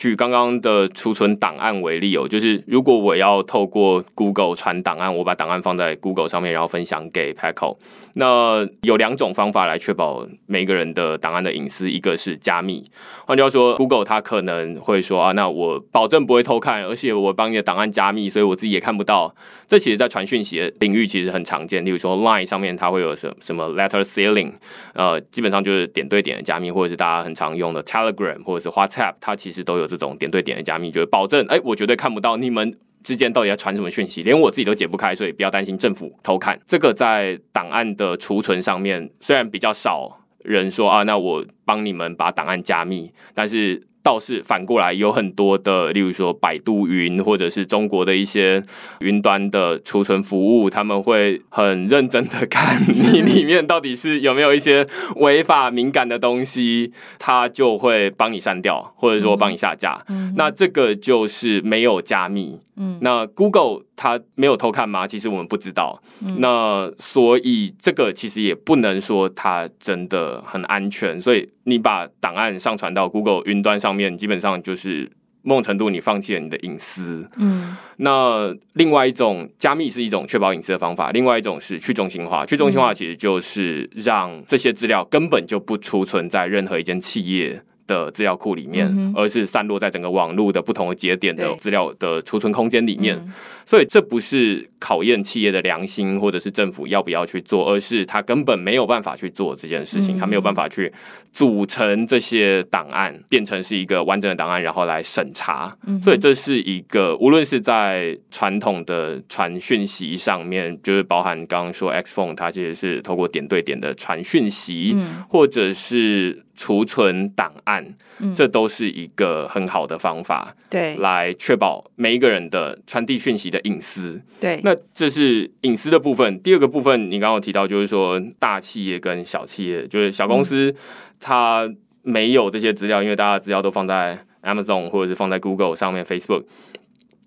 [0.00, 7.76] 举刚刚的储存档案为例哦，就是如果我要透过 Google 传档案，我把档案放在 Google 上面，然后分享给 Paco，
[8.14, 12.82] 那有两种方法来确保每个人的档案的隐私，一个是加密，
[13.26, 19.34] 换句话说，Google 它可能会说啊，那我保证不会偷看，而且我帮你的档案加密，所以我自己也看不到。
[19.68, 24.54] 这其实，在传讯息的领域其实很常见，例如说 Line 上面它会有什什么 letter sealing，
[24.94, 32.78] 呃，基本上就是点对点的加密，或者是大家很常用的 Telegram 或者是 WhatsApp，它其实都有这种点对点的加密，就是保证，哎、我绝对看不到你们。
[33.02, 36.60] 之间到底要传什么讯息，连我自己都解不开，所以不要担心政府偷看。
[36.66, 48.62] 这个在档案的储存上面，虽然比较少人说啊，那我帮你们把档案加密，但是倒是反过来有很多的，例如说百度云或者是中国的一些
[49.00, 54.86] 云端的储存服务，他们会很认真的看你里面到底是有没有一些
[55.16, 60.02] 违法敏感的东西，他就会帮你删掉，或者说帮你下架。
[60.08, 62.60] 嗯那这个就是没有加密。
[62.80, 65.06] 嗯那 Google 它没有偷看吗？
[65.06, 66.02] 其实我们不知道。
[66.24, 71.20] 嗯那所以这个其实也不能说它真的很安全。
[71.20, 75.12] 所以你把档案上传到 Google 云端上面，基本上就是
[75.42, 77.28] 某种程度你放弃了你的隐私。
[77.36, 82.46] 嗯那另外一种加密是一种确保隐私的方法，另外一种是去中心化。
[82.46, 87.62] 去中心化其实就是让这些资料根本就不储存在任何一间企业。
[87.94, 93.16] 的资料库里面，嗯而是散落在整个网络的不同的节点的资料的储存空间里面。
[93.16, 93.32] 嗯
[93.70, 100.92] 所以这不是考验企业的良心，或者是政府要不要去做，而是他根本没有办法去做这件事情，嗯他没有办法去
[101.32, 105.72] 组成这些档案，变成是一个完整的档案，然后来审查。
[105.86, 120.56] 嗯所以这是一个，无论是在传统的传讯息上面，就是包含刚刚说 X phone，它其实是透过点对点的传讯息，嗯或者是储存档案，嗯这都是一个很好的方法。
[120.68, 124.20] 对来确保每一个人的传递讯息的隐私。
[124.40, 126.40] 对那这是隐私的部分。
[126.42, 130.74] 第二个部分，你刚刚有提到，就是说大企业跟小企业，就是小公司，
[131.18, 131.68] 它
[132.02, 136.44] 没有这些资料，因为大家的资料都放在 Amazon 或者是放在 Google 上面、Facebook。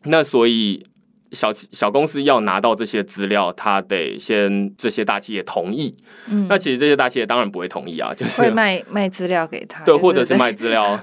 [0.05, 0.85] 那所以
[1.33, 5.95] 小小公司要拿到这些资料，他得先这些大企业同意。
[6.29, 10.99] 嗯那其实这些大企业当然不会同意啊，就是会卖卖资料给他，对，或者是卖资料。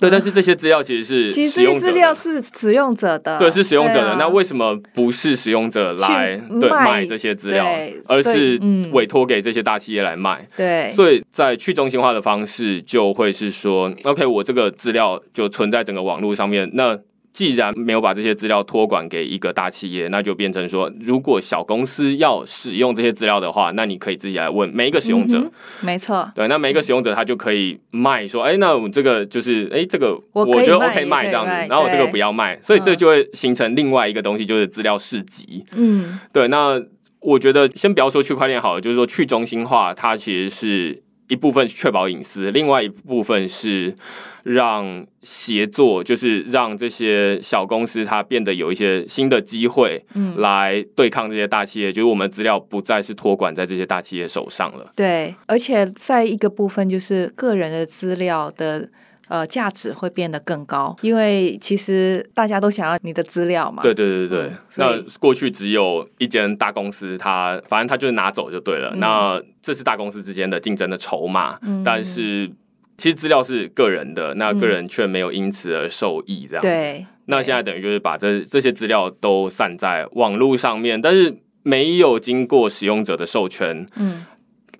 [0.00, 4.10] 对，但是这些资料其实是 其实资料是使用者的，对，是使用者的。
[4.12, 7.66] 啊那为什么不是使用者来去对卖卖这些资料，
[8.06, 10.48] 而是嗯委托给这些大企业来卖？
[10.56, 16.70] 对，所以在去中心化的方式，就会是说，OK，我这个资料就存在整个网络上面。
[16.74, 16.98] 那
[17.34, 25.50] 既然没有把这些资料托管给一个大企业，那就变成说，如果小公司要使用这些资料的话，那你可以自己来问每一个使用者。
[25.82, 35.66] 没错，对，那每一个使用者他就可以卖说，哎、那我这个就是，哎、这个我觉得我可以卖这样子，然后我这个不要卖，所以这嗯就会形成另外一个东西，就是资料市集。
[35.76, 36.80] 嗯对，那
[37.20, 43.94] 我觉得先不要说区块链好了，就是说去中心化，它其实是一部分是确保隐私，另外一部分是
[44.42, 54.92] 让协作，就是让这些小公司它变得有一些新的机会，嗯，来对抗这些大企业，就是我们资料不再是托管在这些大企业手上了。
[54.94, 58.88] 对，而且在一个部分就是个人的资料的。
[59.28, 63.82] 呃，价值会变得更高，因为其实大家都想要你的资料嘛。
[63.82, 68.90] 对对对对，嗯那过去只有一间大公司，它反正它就是拿走就对了。
[68.94, 72.50] 嗯那这是大公司之间的竞争的筹码，嗯但是
[72.98, 84.26] 其实资料是个人的，那个人却没有因此而受益，这样。，对，那现在等于就是把这这些资料都散在网络上面，但是没有经过使用者的授权，嗯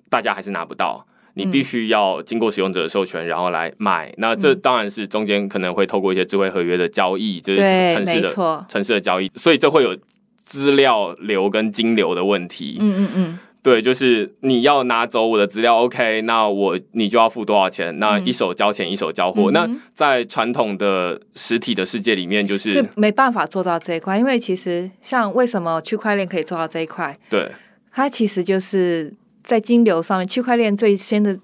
[0.07, 1.07] 大家还是拿不到。
[1.35, 4.13] 你嗯必须要经过使用者的授权，然后来买。
[4.17, 7.61] 那这嗯当然是中间可能会透过一些智慧合约的交易，就是，
[7.93, 8.65] 城市的错。
[8.67, 9.95] 城市的交易，所以这会有
[10.43, 12.77] 资料流跟金流的问题。
[12.79, 17.97] 嗯嗯嗯，对，就是你要拿走我的资料，OK，那我你就要付多少钱？
[17.99, 19.51] 那嗯一手交钱一手交货。
[19.51, 27.51] 那在传统的实体的世界里面，就是是没办法做到这一块，因为其实像为什么区块链可以做到这一块，对
[27.91, 29.11] 它其实就是
[29.45, 31.39] 在金流上面，区块链最先的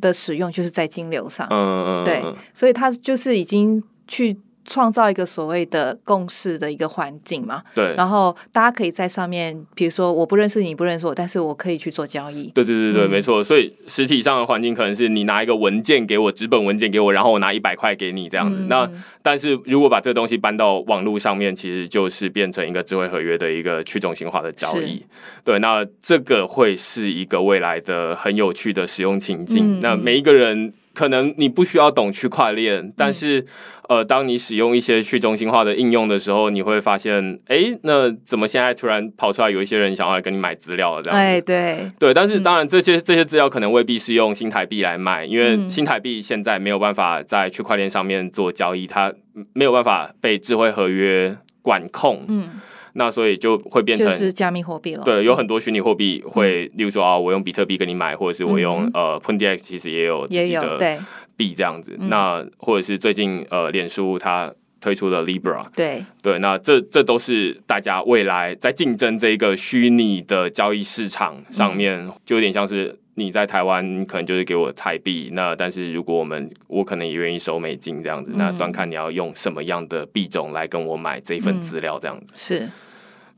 [0.00, 2.36] 的使用就是在金流上，嗯嗯，对嗯。
[2.52, 7.94] 所以它就是已经去创造一个所谓的共识的一个环境嘛，对。
[7.96, 12.50] 然后大家可以在上面，比如说我不认识你，你不认识我，但是我可以去做交易。
[12.54, 13.42] 对对对对，嗯没错。
[13.44, 18.58] 所以实体上的环境可能是你拿一个文件给我，纸本文件给我，然后我拿一百块给你这样子。
[18.60, 18.90] 嗯那
[19.22, 25.04] 但是如果把这个东西搬到网络上面，其实就是变成一个智慧合约的一个去中心化的交易。
[25.44, 29.78] 对，那这个会是一个未来的很有趣的使用情境。
[29.78, 30.72] 嗯那每一个人。
[30.94, 33.44] 可能你不需要懂区块链，但是，
[33.88, 41.22] 呃，当你使用一些去中心化的应用的时候，你会发现，哎，那怎么现在突然跑出来有一些人想要来跟你买资料了这样子？
[41.22, 45.68] 哎，对，对，但是当然这些、这些资料可能未必是用新台币来卖，因为嗯。
[45.68, 49.12] 新台币现在没有办法在区块链上面做交易，它
[49.54, 52.60] 没有办法被智慧合约管控，嗯，
[52.94, 54.08] 那所以就会变成。
[54.08, 55.04] 就是加密货币了。
[55.04, 60.98] 对，有很多虚拟货币会，例如说啊，我用比特币跟你买，或者是我用、嗯呃 p u n d x 其实也有自也己的有对
[61.36, 61.96] 币这样子。
[62.00, 82.34] 嗯那或者是最近呃，脸书它推出了 Libra，对，对，那这这都是大家未来在竞争这个虚拟的交易市场上面，就有点像是你在台湾，你可能就是给我台币，那但是如果我们我可能也愿意收美金这样子，那嗯端看你要用什么样的币种来跟我买这份资料这样子。
[82.36, 82.68] 是，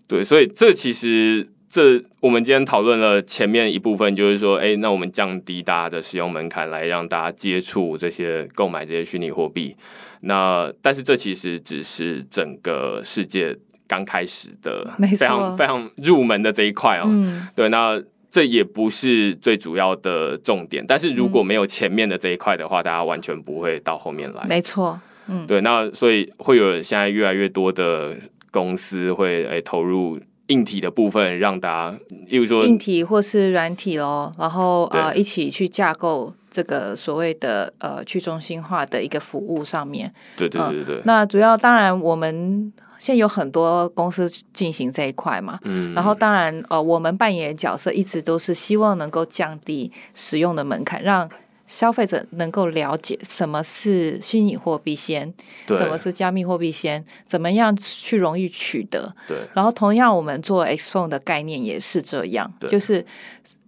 [0.09, 9.75] 对，所以这其实这我们今天讨论了前面一部分，就是说，哎，那我们降低大家的使用门槛，来让大家接触这些购买这些虚拟货币。
[10.21, 17.05] 那但是这其实只是整个世界刚开始的非常非常入门的这一块哦。
[17.07, 18.01] 嗯，对，那
[18.31, 20.85] 这也不是最主要的重点。
[20.87, 24.47] 但是如果嗯没有前面的这一块的话，大家完全不会到后面来。
[24.49, 24.99] 没错，
[25.29, 28.17] 嗯，对，那所以会有现在越来越多的
[28.57, 31.99] 公司会诶、投入硬体的部分让大家，
[32.29, 40.11] 例如说硬体或是软体咯，然后呃一起去架构这个所谓的呃去中心化的一个服务上面。
[40.39, 51.29] 对对对对，那主要当然我们现在有很多公司进行这一块嘛，嗯然后当然呃我们扮演的角色一直都是希望能够降低使用的门槛，让。
[51.67, 55.35] 消费者能够了解什么是虚拟货币先，
[55.67, 59.37] 什么是加密货币先，怎么样去容易取得，对。
[59.53, 63.05] 然后同样，我们做 X Phone 的概念也是这样，就是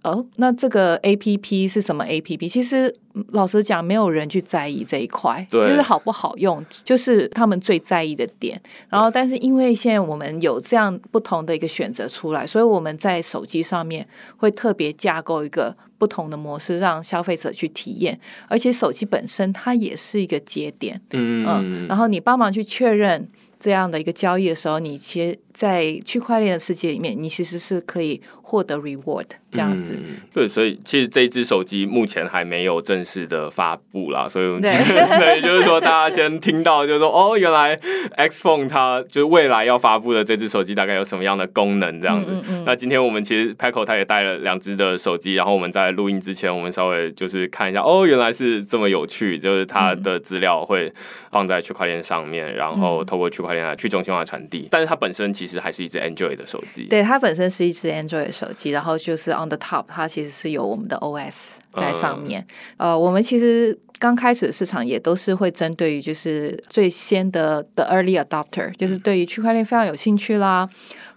[0.03, 2.49] 哦，那这个 A P P 是什么 A P P？
[2.49, 8.61] 其实嗯老实讲，没有人去在意这一块，就是好不好用，就是他们最在意的点。
[8.88, 18.18] 然后，但是因为现在我们有这样不同的一个选择出来，所以我们在手机上面会特别架构一个不同的模式，让消费者去体验。
[18.49, 23.28] 而且手机本身它也是一个节点，嗯嗯，然后你帮忙去确认
[23.59, 29.94] 这样的一个交易的时候，你其实，在区块链的世界里面，你其实是可以获得 reward 这样子。
[29.96, 34.70] 嗯对，所以其实这一只手机目前还没有正式的发布啦，所以我们对
[35.18, 37.78] 对，就是说大家先听到，就是说哦，原来
[38.16, 42.30] X Phone 它就是未来要发布的这只手机大概有什么样的功能这样子。
[42.64, 50.92] 那今天我们其实 Paco 他也带了两只的手机，然后我们在录音之前，我们稍微就是看一下，哦，原来是这么有趣，就是它的资料会
[51.32, 56.84] 放在区块链上面，然后透过区块链来去中心化传递，但是它本身其实还是一只 Android 的手机。
[56.84, 62.47] 对，它本身是一只 Android 手机，然后就是 on the top，它其实是有我们的 OS 在上面。
[62.76, 70.68] 呃，我们其实刚开始的市场也都是会针对于就是最先的的 early adopter，就是对于区块链非常有兴趣啦。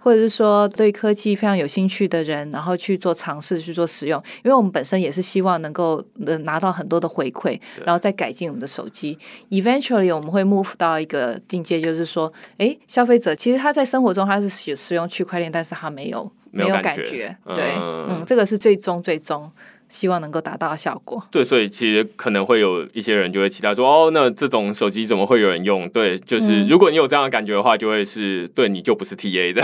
[0.03, 9.15] 或者是说对科技非常有兴趣的人，然后去做尝试、去做使用，因为我们本身也是希望能够呃拿到很多的回馈，然后再改进我们的手机。
[9.51, 19.51] Eventually，我们会 move 到一个境界，就是说，诶，消费者其实他在生活中他是使使用区块链，但是他没有有没有感觉对，嗯，这个是最终最终
[19.91, 21.21] 希望能够达到的效果。
[21.29, 25.89] 对，所以其实可能会有一些人就会期待说，哦，那这种手机怎么会有人用？
[25.89, 29.61] 对，就是嗯如果你有这样的感觉的话，就会是对你就不是 TA 的，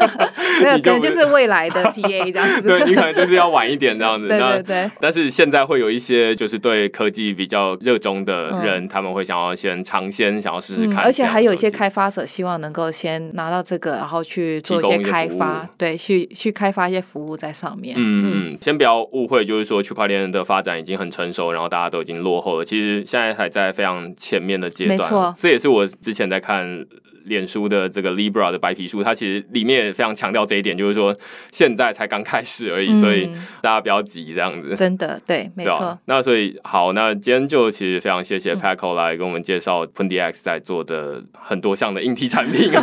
[0.62, 2.62] 没有， 可能就是未来的 TA 这样子。
[2.68, 4.28] 对你可能就是要晚一点这样子。
[4.28, 11.90] 对对对但是现在会有一些就是对科技比较热衷的人，嗯他们会想要先尝鲜，想要试试嗯，看、而且还有一些开。
[11.96, 17.94] 发者希望能够先拿到这个，然后去做一些开发，对，去去开发一些服务在上面。
[17.96, 22.64] 嗯嗯，先不要误会，就是说区块链的发展已经很成熟，然后大家都已经落后了。
[22.64, 24.96] 其实现在还在非常前面的阶段。
[24.96, 26.86] 没错这也是我之前在看
[27.26, 31.14] 脸书的这个 Libra 的白皮书，它其实里面也非常强调这一点，就是说
[31.52, 32.96] 现在才刚开始而已，嗯。
[32.96, 34.74] 所以大家不要急这样子。
[34.74, 35.98] 真的，对，没错。
[36.06, 38.60] 那所以好，那今天就其实非常谢谢嗯。
[38.60, 42.74] Paco 来跟我们介绍 Pundi X 在做的很多项的硬体产品。
[42.74, 42.82] 啊。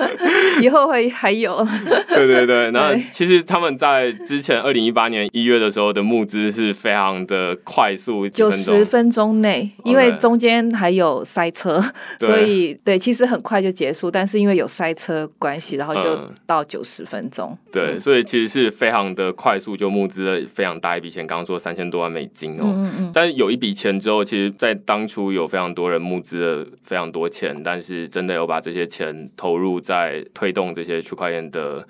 [0.60, 1.66] 以后会还有，
[2.08, 8.78] 对 对对， 那其实他们在之前二零一八年一月的时候的募资是非常的快速，几九分钟。
[8.78, 11.80] 十分钟内，因为中间还有塞车，
[12.20, 17.56] 所以对，其实很快就结束，但是因为有塞车关系，然后就嗯到九十分钟。
[17.70, 22.64] 对，所以其实是非常的快速就募资了非常大一笔钱，刚刚说三千多万美金哦。
[22.64, 31.86] 嗯嗯嗯，但是有一笔钱之后，其实，在当初有非常多人募资了非常多钱，但是真的有把这些钱投入在推动这些区块链的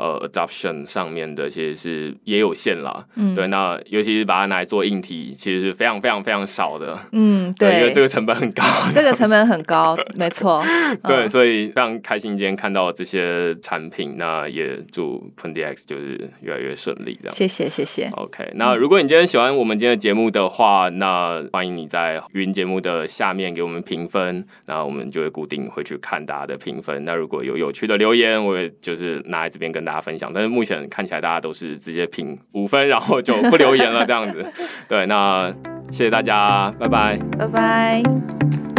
[0.00, 3.04] 呃 adoption 上面的，其实是也有限啦。
[3.16, 6.98] 嗯对，那尤其是把它拿来做硬体，其实是非常非常非常少的。
[7.12, 8.64] 嗯，对，因为，这个成本很高。
[8.94, 10.62] 这个成本很高，没错。
[11.04, 17.34] 对，嗯所以非常开心今天看到这些产品，那也祝 p u n d X 就是越来越顺利这样。
[17.34, 18.08] 谢谢谢谢。
[18.14, 27.04] OK，那如果你今天喜欢我们今天的节目的话，那欢迎你在云节目的下面给我们评分，那我们就会固定会去看大家的评分。
[27.04, 30.30] 那如果有有趣的留言，我也就是拿来这边跟大家分享。
[30.32, 34.46] 但是目前看起来大家都是直接评五分，然后就不留言了这样子。
[34.86, 35.52] 对，那
[35.90, 37.18] 谢谢大家，拜拜。
[37.36, 38.69] 拜拜。